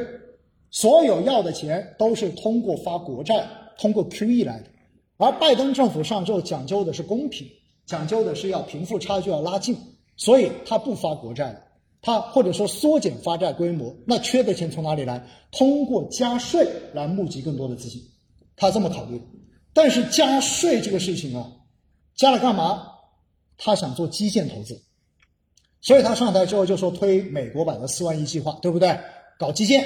[0.70, 4.66] 所有要的钱都是通过发国债、通过 QE 来的。
[5.16, 7.50] 而拜登政府上之后讲究的是公平，
[7.90, 9.76] 讲究的是要贫富差距要拉近，
[10.16, 11.60] 所以他不发国债了，
[12.00, 13.92] 他或者说缩减发债规模。
[14.06, 15.20] 那缺的钱从哪里来？
[15.50, 18.00] 通过加税来募集更多的资金，
[18.54, 19.20] 他这么考虑。
[19.72, 21.50] 但是加税这个事情啊，
[22.14, 22.86] 加了干嘛？
[23.58, 24.80] 他想做基建投资。
[25.80, 28.96] 所以他上台之后就说推美国版的四万亿计划，对不对？
[29.36, 29.84] 搞基建，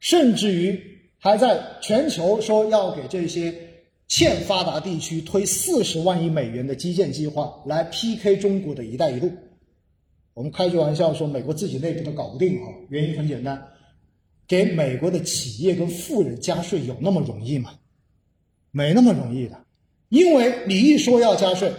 [0.00, 0.80] 甚至于
[1.18, 3.54] 还在全球说要给这些
[4.14, 9.32] 欠发达地区推四十万亿美元的基建计划，来 PK 中国的一带一路。
[10.34, 12.68] 我们开句玩笑说，美国自己内部都搞不定啊。
[12.90, 13.68] 原因很简单，
[14.46, 17.72] 给美国的企业跟富人加税有那么容易吗？
[18.70, 19.64] 没那么容易的，
[20.10, 21.72] 因为你一说要加税，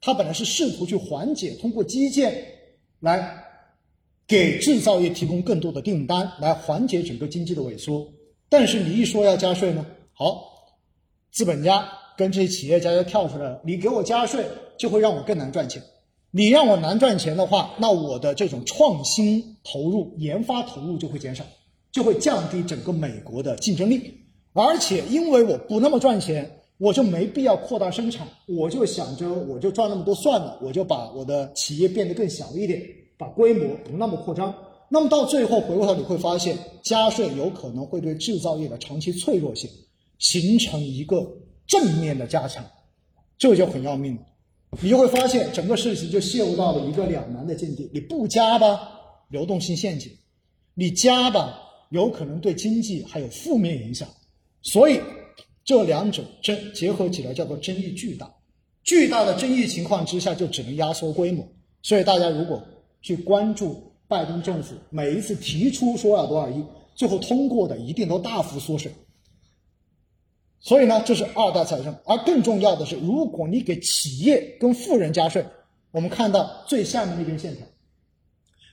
[0.00, 2.34] 他本来是试图去缓解通过基建。
[2.98, 3.44] 来
[4.26, 8.12] 给制造业提供更多的订单，来缓解整个经济的萎缩。
[8.48, 10.53] 但是你一说要加税呢，好，
[11.34, 11.84] 资本家
[12.16, 13.60] 跟这些企业家就跳出来了。
[13.64, 14.46] 你给我加税，
[14.78, 15.82] 就会让我更难赚钱。
[16.30, 21.44] 你让我难赚钱的话，那我的这种创新投入、研发投入就会减少，
[21.90, 24.14] 就会降低整个美国的竞争力。
[24.52, 32.80] 而且因为我不那么赚钱，我就没必要扩大生产，我就想着我就赚那么多算了，我就把我的企业变得更小一点，
[33.18, 34.54] 把规模不那么扩张。
[34.88, 39.68] 那么到最后回过头你会发现，加税有可能会对制造业的长期脆弱性
[40.18, 41.26] 形成一个
[41.66, 42.64] 正面的加强，
[43.36, 44.22] 这就很要命了。
[44.80, 47.88] 你就会发现整个事情就陷入到了一个两难的境地。
[47.92, 48.88] 你不加吧，
[49.28, 50.10] 流动性陷阱；
[50.74, 54.08] 你加吧，有可能对经济还有负面影响。
[54.62, 55.00] 所以
[55.64, 58.32] 这两者争结合起来叫做争议巨大。
[58.82, 61.46] 巨大的争议情况之下，就只能压缩规模。
[61.82, 62.62] 所以大家如果
[63.02, 63.90] 去关注。
[64.06, 66.62] 拜登政府每一次提出说要多少亿，
[66.94, 68.92] 最后通过的一定都大幅缩水。
[70.64, 71.94] 所以呢，这是二代财政。
[72.06, 75.44] 而更重要的是，如果你给企业跟富人加税，
[75.90, 77.66] 我们看到最下面那根线条，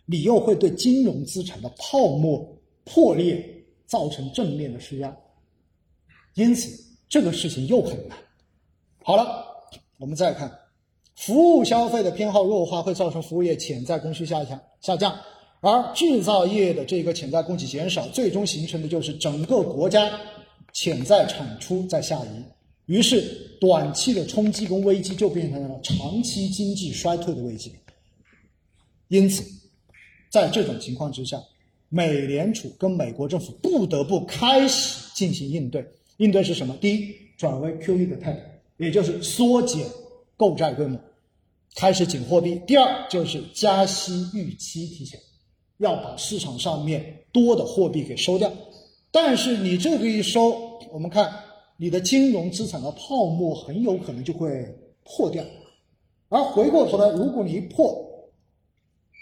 [0.06, 2.48] 你又会对金融资产的泡沫
[2.86, 3.46] 破裂
[3.86, 5.14] 造成正面的施压。
[6.36, 8.18] 因此，这个事情又很难。
[9.04, 9.46] 好了，
[10.00, 10.50] 我们再看。
[11.18, 15.14] 服务消费的偏好弱化会造成服务业潜在供需下降下降，
[15.60, 20.10] 而制造业的这个潜在供给减少，最终形成的就是整个国家
[20.74, 22.44] 潜在产出在下移，
[22.86, 23.22] 于是
[23.60, 27.74] 短期的冲击跟危机就变成了长期经济衰退的危机。
[29.10, 29.44] 因此，
[30.30, 31.42] 在这种情况之下，
[31.90, 35.86] 美联储跟美国政府不得不开始进行应对。
[36.18, 36.78] 应对是什么？
[36.80, 38.42] 第一，转为 QE 的态度，
[38.78, 39.86] 也就是缩减
[40.38, 41.00] 购债规模。
[41.76, 45.20] 开始紧货币，第二就是加息预期提前，
[45.78, 48.52] 要把市场上面多的货币给收掉。
[49.12, 51.32] 但是你这个一收，我们看
[51.78, 54.50] 你的金融资产的泡沫很有可能就会
[55.04, 55.44] 破掉。
[56.30, 58.32] 而回过头来，如果你一破，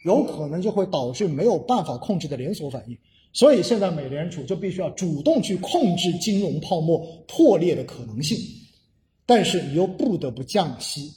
[0.06, 2.98] 有可能就会导致没有办法控制的连锁反应。
[3.34, 8.38] 所以现在美联储就必须要主动去控制金融泡沫破裂的可能性，
[9.26, 11.14] 但是你又不得不降息。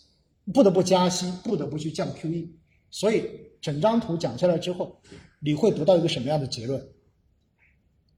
[0.53, 2.49] 不得不加息，不得不去降 QE，
[2.91, 3.23] 所以
[3.61, 4.97] 整张图讲下来之后，
[5.39, 6.85] 你会得到一个什么样的结论？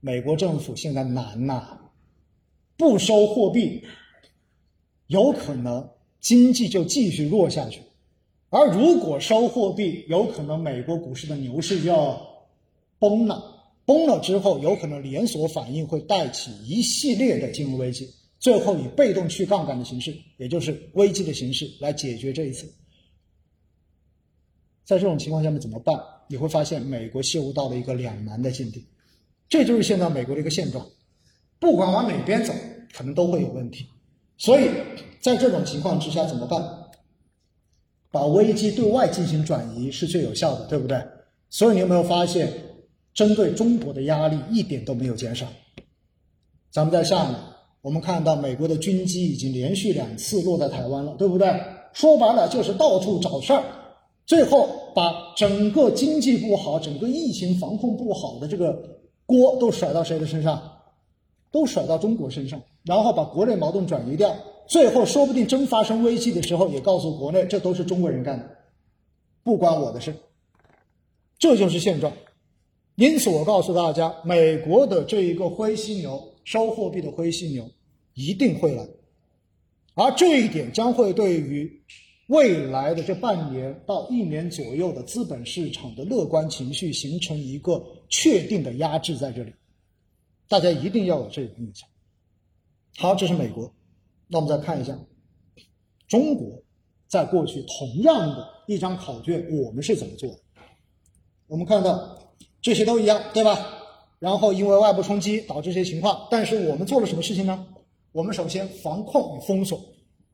[0.04, 1.78] 美国政府现在难呐，
[2.76, 3.82] 不收货币，
[5.06, 5.88] 有可能
[6.20, 7.80] 经济就继续弱下去；
[8.50, 12.20] 而如果收货币，有可能美国股市的牛市就要
[12.98, 13.42] 崩了。
[13.86, 18.06] 崩了之后，有可能连锁反应会带起一系列的金融危机。
[18.38, 22.70] 最后以被动去杠杆的形式，也就是危机的形式来解决这一次。
[24.84, 25.98] 在这种情况下面怎么办？
[26.28, 28.84] 你会发现美国陷入到了一个两难的境地，
[29.48, 30.86] 这就是现在美国的一个现状。
[31.58, 32.52] 不管往哪边走，
[32.92, 33.86] 可能都会有问题。
[34.36, 34.68] 所以
[35.20, 36.62] 在这种情况之下怎么办？
[38.10, 41.02] 把危机对外进行转移是最有效的，对不对？
[41.50, 42.52] 所以你有没有发现，
[43.12, 45.46] 针对中国的压力一点都没有减少？
[46.70, 47.34] 咱们在下面。
[47.80, 51.48] 我们看到美国的军机已经连续两次落在台湾了，对不对？
[51.92, 53.62] 说白了就是到处找事儿，
[54.24, 58.82] 最后把整个经济不好、整个疫情防控不好的这个
[59.26, 60.72] 锅都甩到谁的身上？
[61.50, 68.50] 都甩到中国身上，然后把国内矛盾转移掉，最后说不定真发生危机的时候，也告诉国内这都是中国人干的，
[69.42, 70.14] 不关我的事。
[71.38, 72.12] 这就是现状。
[72.96, 76.30] 因此，我告诉大家，美国的这一个灰犀牛。
[76.44, 77.70] 收货币的灰犀牛
[78.12, 78.86] 一定会来，
[79.94, 81.82] 而这一点将会对于
[82.28, 89.52] 未来的这半年到一年左右的资本市场的乐观情绪形成一个确定的压制在这里，
[90.48, 91.88] 大家一定要有这个印象。
[92.96, 93.70] 好，这是美国，
[94.28, 94.98] 那我们再看一下
[96.08, 96.62] 中国，
[97.08, 100.38] 在过去同样的一张考卷，我们是怎么做的？
[101.46, 102.32] 我们看到
[102.62, 103.58] 这些都一样，对吧？
[104.18, 107.66] 然后因为外部冲击导致这些情况，但是我们做了什么事情呢？
[108.12, 109.78] 我们首先防控与封锁，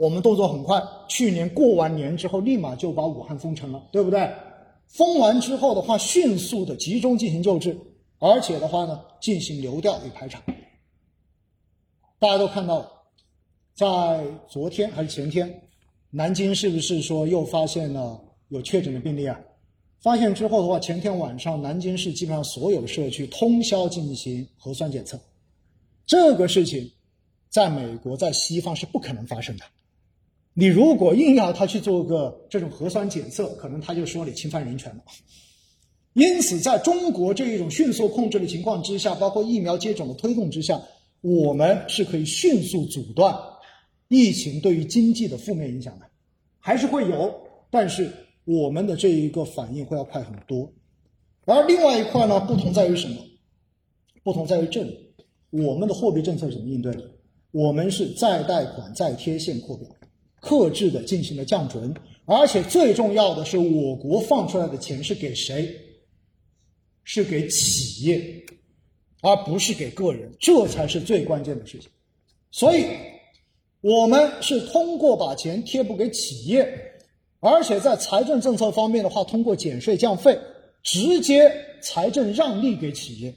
[0.01, 4.33] 我们动作很快，去年过完年之后，立马就把武汉封城了，对不对？
[4.87, 7.79] 封完之后的话，迅速的集中进行救治，
[8.19, 10.43] 而且的话呢，进行流调与排查。
[12.19, 12.91] 大家都看到，
[13.75, 15.69] 在昨天还是前天，
[16.09, 19.38] 南京是不是说又发现了有确诊的病例啊？
[20.01, 25.21] 发现之后的话，前天晚上南京市基本上所有的社区通宵进行核酸检测。
[26.07, 26.90] 这个事情，
[27.51, 29.65] 在美国、在西方是不可能发生的。
[30.55, 35.03] 你如果硬要他去做个这种核酸检测，可能他就说你侵犯人权了。
[36.13, 40.81] 因此，在中国这一种迅速控制的情况之下，包括疫苗接种的推动之下，
[41.21, 43.35] 我们是可以迅速阻断
[44.09, 46.07] 疫情对于经济的负面影响的，
[46.59, 47.35] 还是会有，
[47.71, 48.11] 但是。
[48.46, 50.73] 我们的这一个反应会要快很多。
[51.44, 53.17] 而另外一块呢，不同在于什么？
[54.25, 55.15] 不同在于这里，
[55.51, 57.03] 我们的货币政策怎么应对的？
[57.53, 59.88] 我们是再贷款再贴现扩表，
[60.41, 65.75] 克制的进行了降准，而且最重要的是，我国放出来的钱是给谁？
[67.03, 68.45] 是给企业，
[69.21, 71.91] 而不是给个人，这才是最关键的事情。
[72.53, 72.85] 所以，
[73.81, 76.69] 我们是通过把钱贴补给企业，
[77.41, 80.38] 而且在财政政策方面的话，通过减税降费，
[80.83, 83.35] 直接财政让利给企业，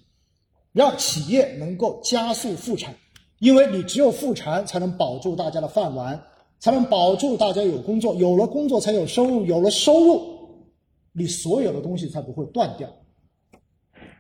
[0.72, 2.96] 让企业能够加速复产。
[3.40, 6.24] 因为你只有复产，才能保住大家的饭碗，
[6.64, 10.66] 才能保住大家有工作，有了工作才有收入，有了收入，
[11.12, 12.90] 你所有的东西才不会断掉。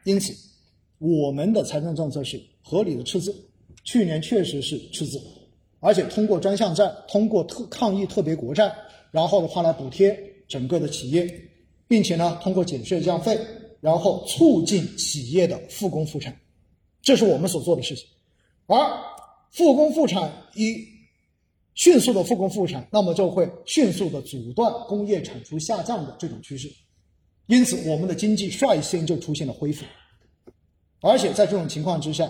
[0.04, 0.34] 因此，
[0.98, 3.34] 我们的财政政策是合理的赤字，
[3.86, 5.22] 去年确实是赤字，
[5.80, 8.76] 而且通过专项债、通过特抗疫特别国债，
[9.10, 10.14] 然后的话来补贴
[10.50, 11.26] 整个的企业，
[11.88, 13.40] 并且呢通过减税降费，
[13.80, 16.38] 然后促进企业的复工复产，
[17.02, 18.06] 这是我们所做的事情。
[18.66, 18.78] 而
[19.50, 20.92] 复工复产一
[21.76, 26.70] 迅速的复工复产，那么就会迅速的阻断工业产出下降的这种趋势。
[27.48, 29.84] 因此，我们的经济率先就出现了恢复，
[31.02, 32.30] 而且在这种情况之下，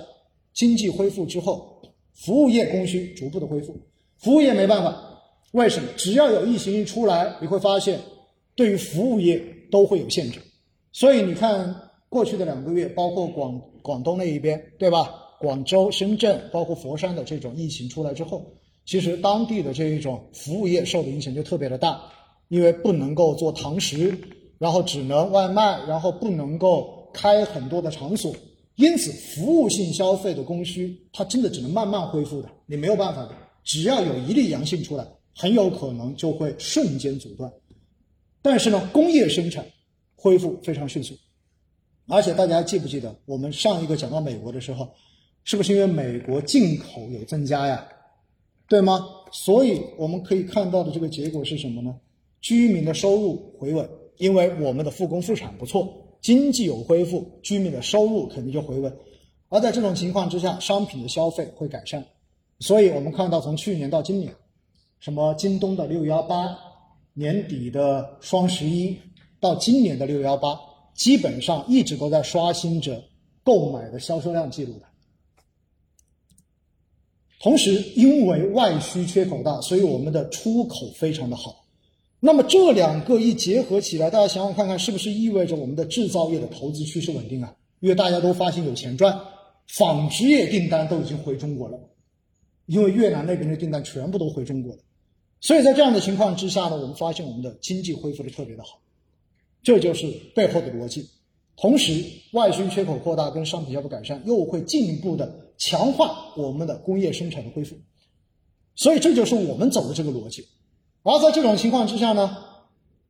[0.54, 1.82] 经济恢复之后，
[2.14, 3.76] 服务业供需逐步的恢复。
[4.18, 5.20] 服务业没办法，
[5.52, 5.90] 为什么？
[5.98, 8.00] 只要有疫情一出来，你会发现，
[8.56, 9.40] 对于服务业
[9.70, 10.40] 都会有限制。
[10.92, 11.76] 所以你看，
[12.10, 15.20] 过去的两个月，包括广广东那一边，对吧？
[15.40, 18.46] 广州、深圳，包括佛山的这种疫情出来之后，
[18.86, 22.02] 其实当地的这一种服务业受的影响就特别的大，
[22.48, 24.18] 因为不能够做堂食。
[24.60, 28.34] 然后只能外卖，然后不能够开很多的场所，
[28.76, 33.36] 因此服务性消费的供需，它真的只能慢慢恢复的，你没有办法的。
[33.66, 35.06] 只要有一例阳性出来，
[35.36, 37.52] 很有可能就会瞬间阻断。
[38.42, 39.66] 但是呢，工业生产
[40.16, 41.14] 恢复非常迅速，
[42.08, 44.90] 而且大家记不记得我们上一个讲到美国的时候，
[45.44, 47.86] 是不是因为美国进口有增加呀？
[48.74, 49.08] 对吗？
[49.32, 51.94] 所以我们可以看到的这个结果是什么呢？
[52.42, 53.88] 居民的收入回稳。
[54.18, 55.88] 因为我们的复工复产不错，
[56.22, 58.92] 经济有恢复，居民的收入肯定就回稳。
[59.50, 62.04] 而在这种情况之下，商品的消费会改善。
[62.62, 64.34] 所以我们看到，从去年到今年，
[65.00, 66.58] 什么京东的六幺八、
[67.14, 68.98] 年底的双十一，
[69.40, 70.60] 到今年的六幺八，
[70.96, 73.04] 基本上一直都在刷新着
[73.44, 74.86] 购买的销售量记录的。
[77.44, 81.66] 同时，因为外需缺口大，所以我们的出口非常的好。
[82.22, 87.54] 那么这两个一结合起来，大家想想看看，是不是意味着我们的制造业的投资趋势稳定啊？
[87.82, 89.20] 因为大家都发现有钱赚，
[89.68, 91.78] 纺织业订单都已经回中国了，
[92.66, 94.80] 因为越南那边的订单全部都回中国了，
[95.42, 98.80] 所以在这样的情况之下呢，我们发现我们的经济恢复的特别的好，
[99.62, 101.06] 这就是背后的逻辑。
[101.58, 107.78] 同时，外需缺口扩大跟商品消费改善又会进一步的强化我们的工业生产的恢复，
[108.76, 110.46] 所以这就是我们走的这个逻辑。
[111.04, 112.38] 而在这种情况之下呢，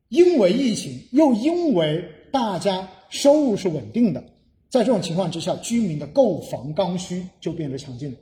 [0.08, 4.22] 因为疫情，又因为大家收入是稳定的，
[4.70, 8.18] 在这种情况之下，居民的购房刚需就变得强劲了。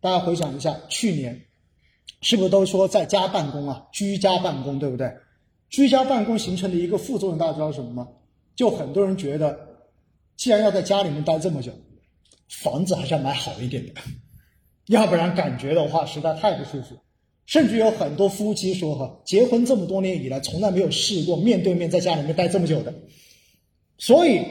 [0.00, 1.38] 大家回想一下，去年
[2.22, 5.14] 是不是都说在家办公啊，居家办公，对不对？
[5.68, 8.08] 居家办公形成的一个副作用，大家知道什么吗？
[8.56, 9.58] 就很多人觉得，
[10.34, 11.70] 既然要在家里面待这么久，
[12.48, 13.92] 房子还是要买好一点的，
[14.88, 16.96] 要不然感觉的话实在太不舒服。
[17.46, 22.92] 甚至有很多夫妻说：“哈，结婚这么多年以来，从来没有试过面对面在家里面待这么久的。”
[23.96, 24.42] 所以，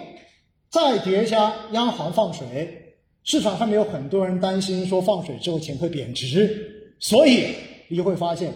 [0.72, 7.54] 再叠加央行放水，市场上面有很多人担心说放水之后钱会贬值，所以
[7.88, 8.52] 你就会发现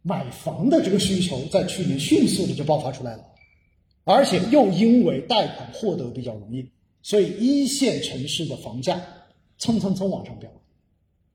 [0.00, 3.24] 买房的这个需求在去年迅速的就爆发出来了，
[4.04, 6.66] 而且又因为贷款获得比较容易，
[7.02, 9.00] 所以一线城市的房价
[9.58, 10.50] 蹭蹭蹭往上飙，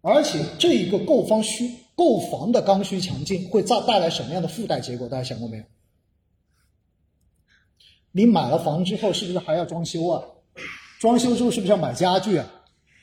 [0.01, 1.71] 而且这一个购房需。
[1.97, 5.09] 购房的刚需强劲会再带来什么样的附带结果？
[5.09, 5.63] 大家想过没有？
[8.11, 10.23] 你买了房之后，是不是还要装修啊？
[10.99, 12.53] 装修之后是不是要买家具啊？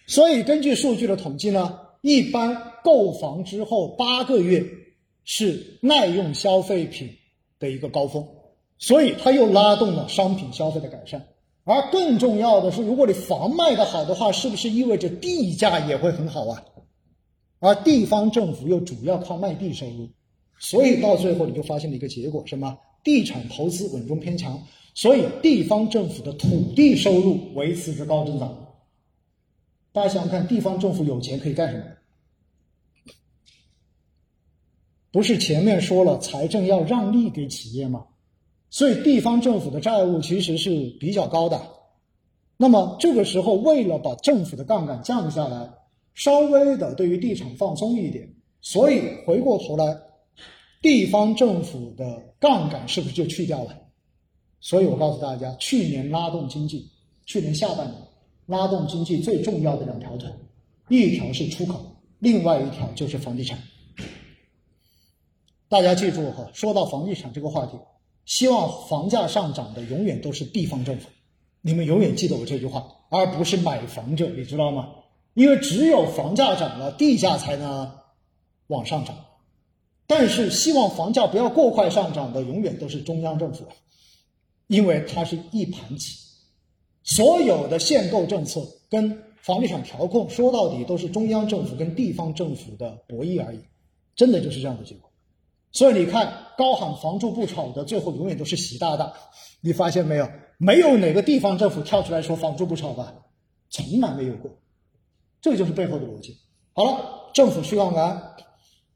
[0.06, 4.64] 所以根据数据的统计呢，一般购房之后八个月
[5.24, 7.16] 是耐用消费品
[7.58, 8.24] 的一个高峰，
[8.78, 11.26] 所以它又拉动了商品消费的改善。
[11.64, 16.62] 而更重要的是，如果你房卖的好的话，是不是意味着地价也会很好啊？
[17.58, 20.10] 而地方政府又主要靠卖地收入，
[20.58, 22.78] 所以到最后你就发现了一个结果，什么？
[23.02, 24.62] 地产投资稳中偏强，
[24.94, 28.76] 所以地方政府的土地收入维持着高增长。
[29.92, 31.84] 大家想想看，地方政府有钱可以干什么？
[35.10, 38.06] 不是前面说了财政要让利给企业吗？
[38.74, 40.68] 所以地方政府的债务其实是
[40.98, 41.62] 比较高的。
[42.56, 45.70] 那么这个时候，为了把政府的杠杆降下来，
[46.16, 48.28] 稍微的对于地产放松一点，
[48.60, 49.96] 所以回过头来，
[50.82, 53.78] 地方政府的杠杆是不是就去掉了？
[54.58, 56.90] 所以我告诉大家，去年拉动经济，
[57.26, 57.96] 去年下半年
[58.46, 60.28] 拉动经济最重要的两条腿，
[60.88, 61.80] 一条是出口，
[62.18, 63.56] 另外一条就是房地产。
[65.68, 67.78] 大家记住哈，说到房地产这个话题，
[68.26, 71.08] 希望房价上涨的永远都是地方政府。
[71.60, 74.90] 你们永远记得我这句话，而不是买房者，你知道吗？
[75.34, 77.90] 因为只有房价涨了，地价才能
[78.68, 79.16] 往上涨。
[80.06, 83.66] 但是希望房价不要过快上涨的，永远都是中央政府，
[84.66, 86.18] 因为它是一盘棋。
[87.02, 88.60] 所有的限购政策
[88.90, 93.58] 跟房地产调控，说到底都是中央政府跟地方政府的博弈而已，
[94.14, 95.10] 真的就是这样的结果。
[95.72, 99.12] 所以你看，高喊“房住不炒”的，最后永远都是习大大。
[99.60, 100.28] 你发现没有？
[100.58, 103.12] 没有哪个地方政府跳出来说“房住不炒”吧？
[103.70, 104.50] 从来没有过。
[105.40, 106.36] 这就是背后的逻辑。
[106.72, 108.34] 好了，政府去杠杆，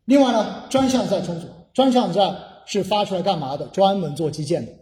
[0.04, 1.46] 另外呢，专项债充足。
[1.74, 2.34] 专项债
[2.66, 3.66] 是发出来干嘛的？
[3.68, 4.72] 专门做基建的。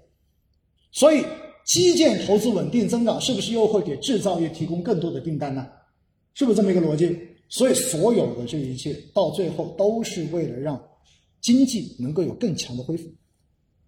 [0.92, 1.24] 所以，
[1.64, 5.66] 基建投资稳定增长，是不是又会给制造业提供更多的订单呢？
[6.34, 7.18] 是不是这么一个逻辑？
[7.48, 10.78] 所以，所有的这一切到最后都是为了让。
[11.46, 13.08] 经济能够有更强的恢复。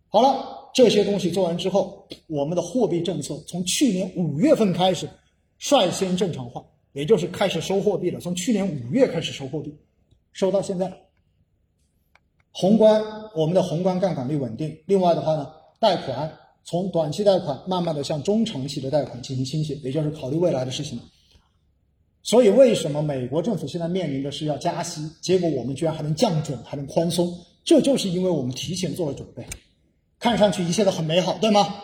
[0.07, 5.09] 好了，这些东西做完之后，我们的货币政策从去年五月份开始
[5.59, 8.21] 率先正常化，也就是开始收货币了。
[8.21, 9.77] 从去年五月开始收货币，
[10.31, 10.89] 收到现在。
[12.53, 13.03] 宏观，
[13.35, 14.79] 我们的宏观杠杆率稳定。
[14.87, 15.51] 另外的话呢，
[15.81, 16.33] 贷款
[16.63, 20.97] 从短期贷款慢慢的向中长期的贷款进行倾斜，也就是考虑未来的事情。
[22.23, 27.33] 所以，为什么美国政府现在面临的是要加息，结果我们居然还能降准，还能宽松？
[27.69, 29.47] 这就是因为我们提前做了准备，
[30.19, 31.75] 看上去一切都很美好，对吗？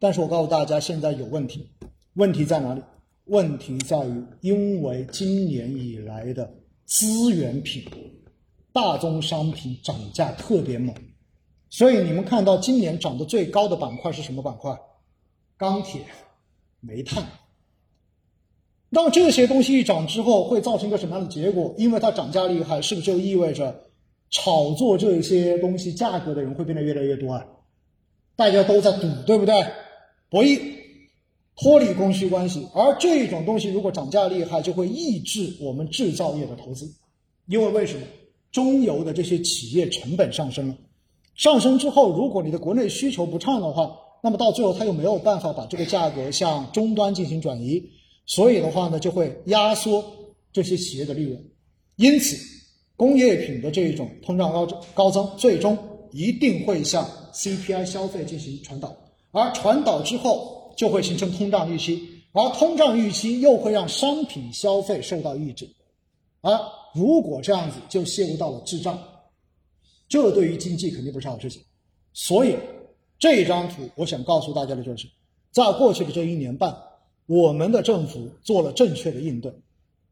[0.00, 1.68] 但是我告诉大家，现在有问题。
[2.14, 2.82] 问题在哪里？
[3.26, 6.52] 问题在于，因为今年以来的
[6.84, 7.84] 资源品、
[8.72, 10.92] 大宗商品涨价特别猛，
[11.68, 14.76] 所以你们看到今年涨得最高的板块是什么板块？
[15.56, 16.06] 钢铁、
[16.80, 17.24] 煤炭。
[18.88, 21.72] 那么这些东西一涨之后，会造成一个什么样的结果？
[21.78, 23.84] 因为它涨价厉害，是不是就意味着？
[24.30, 27.44] 炒作这些东西价格的人会变得越来越多啊！
[28.36, 29.54] 大家都在赌，对不对？
[30.28, 30.60] 博弈，
[31.56, 32.66] 脱离供需关系。
[32.72, 36.88] 而这种东西如果涨价厉害，就会抑制我们制造业的投资，
[37.46, 38.06] 因为为什么？
[38.52, 40.76] 中游的这些企业成本上升了，
[41.34, 47.82] 上升之后，如果你的国内需求不畅的话，那么到最后他又没有办法把这个价格向终端进行转移，
[48.26, 50.04] 所以的话呢，就会压缩
[50.52, 51.44] 这些企业的利润，
[51.96, 52.59] 因此。
[53.00, 55.78] 工业品的这一种通胀高高增，最终
[56.12, 58.94] 一定会向 CPI 消费进行传导，
[59.30, 65.66] 而传导之后就会形成通胀预期，而通胀预期又会让商品消费受到抑制，
[66.42, 66.60] 而
[66.94, 68.98] 如果这样子就陷入到了滞胀，
[70.06, 71.62] 这对于经济肯定不是好事情。
[72.12, 72.54] 所以
[73.18, 75.08] 这张图我想告诉大家的就是，
[75.50, 76.76] 在过去的这一年半，
[77.24, 79.50] 我们的政府做了正确的应对，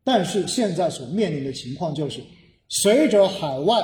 [0.03, 2.23] 但是现在所面临的情况就是。
[2.69, 3.77] 随着海外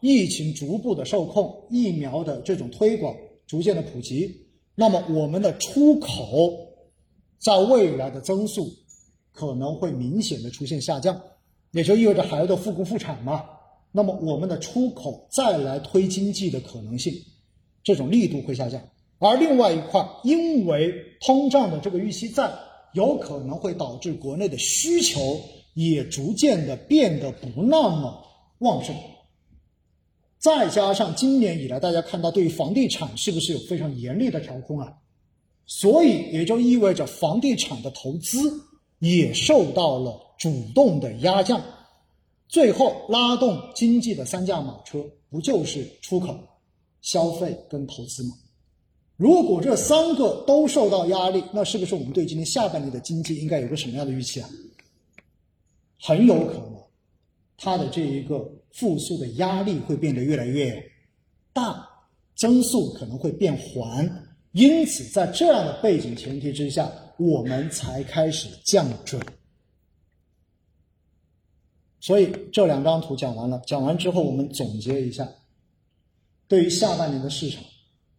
[0.00, 3.12] 疫情逐步的受控，疫苗的这种推广
[3.46, 4.32] 逐渐的普及，
[4.76, 6.08] 那么我们的出口
[7.38, 8.70] 在未来的增速
[9.32, 11.20] 可能会明显的出现下降，
[11.72, 13.44] 也就意味着海外的复工复产嘛。
[13.90, 17.12] 那么我们的出口再来推经济的可能性，
[17.82, 18.80] 这种力度会下降。
[19.18, 22.48] 而另外一块，因为通胀的这个预期在，
[22.92, 25.40] 有可能会导致国内的需求
[25.74, 28.26] 也逐渐的变得不那么。
[28.58, 28.94] 旺盛，
[30.38, 34.92] 再加上今年以来，大家看到对于房地产是不是有非常严厉的调控啊？
[35.66, 38.38] 所以也就意味着房地产的投资
[39.00, 41.62] 也受到了主动的压降，
[42.48, 46.38] 最后拉动经济的三驾马车不就是出口、
[47.02, 48.34] 消费跟投资吗？
[49.16, 54.48] 如果这三个都受到压力，那是不是我们对今年下半年的经济应该有个什么样的预期啊？
[56.00, 56.77] 很有可能。
[57.60, 60.80] 它的这一个复苏的压力会变得越来越
[61.52, 61.86] 大，
[62.36, 64.08] 增速可能会变缓，
[64.52, 66.88] 因此在这样的背景前提之下，
[67.18, 69.20] 我们才开始降准。
[72.00, 75.28] 所以这两张图讲完了，讲完之后我们总结一下，
[76.46, 77.60] 对于下半年的市场，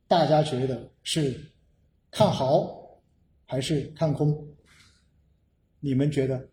[0.05, 1.39] 大家觉得是
[2.11, 3.01] 看好
[3.45, 4.37] 还是看空？
[5.79, 6.45] 你们觉得？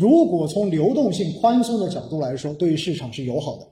[0.00, 3.68] 如果从流动性宽松的角度来说，对于市场是友好的，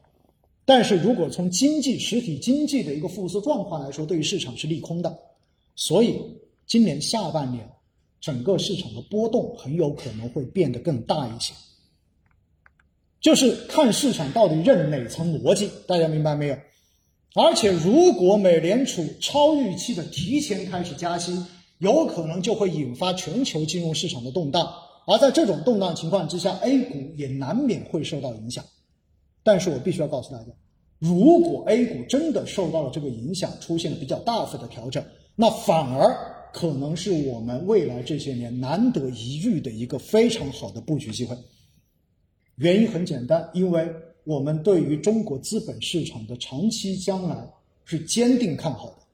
[0.66, 5.18] 但是如果从经济实体经济的一个复苏状况来说，对于市场是利空的。
[5.74, 6.20] 所以
[6.66, 7.66] 今年下半年
[8.20, 11.54] 整个市场的波动很有可能会变得更大一些。
[13.22, 16.56] 就是看市场到底认哪层逻辑，大家明白没有？
[17.36, 21.42] 而且如果美联储超预期的提前开始加息，
[21.78, 24.70] 有可能就会引发全球金融市场的动荡。
[25.10, 28.62] 而在这种动荡情况之下，A 股也难免会受到影响。
[29.42, 30.52] 但是我必须要告诉大家，
[30.98, 35.02] 如果 A 股真的受到了这个影响，出现了比较大幅的调整，
[35.34, 36.14] 那反而
[36.52, 41.34] 可能是我们未来这些年难得一遇的一个非常好的布局机会。
[42.56, 43.90] 原因很简单，因为
[44.24, 47.48] 我们对于中国资本市场的长期将来
[47.86, 49.07] 是坚定看好的。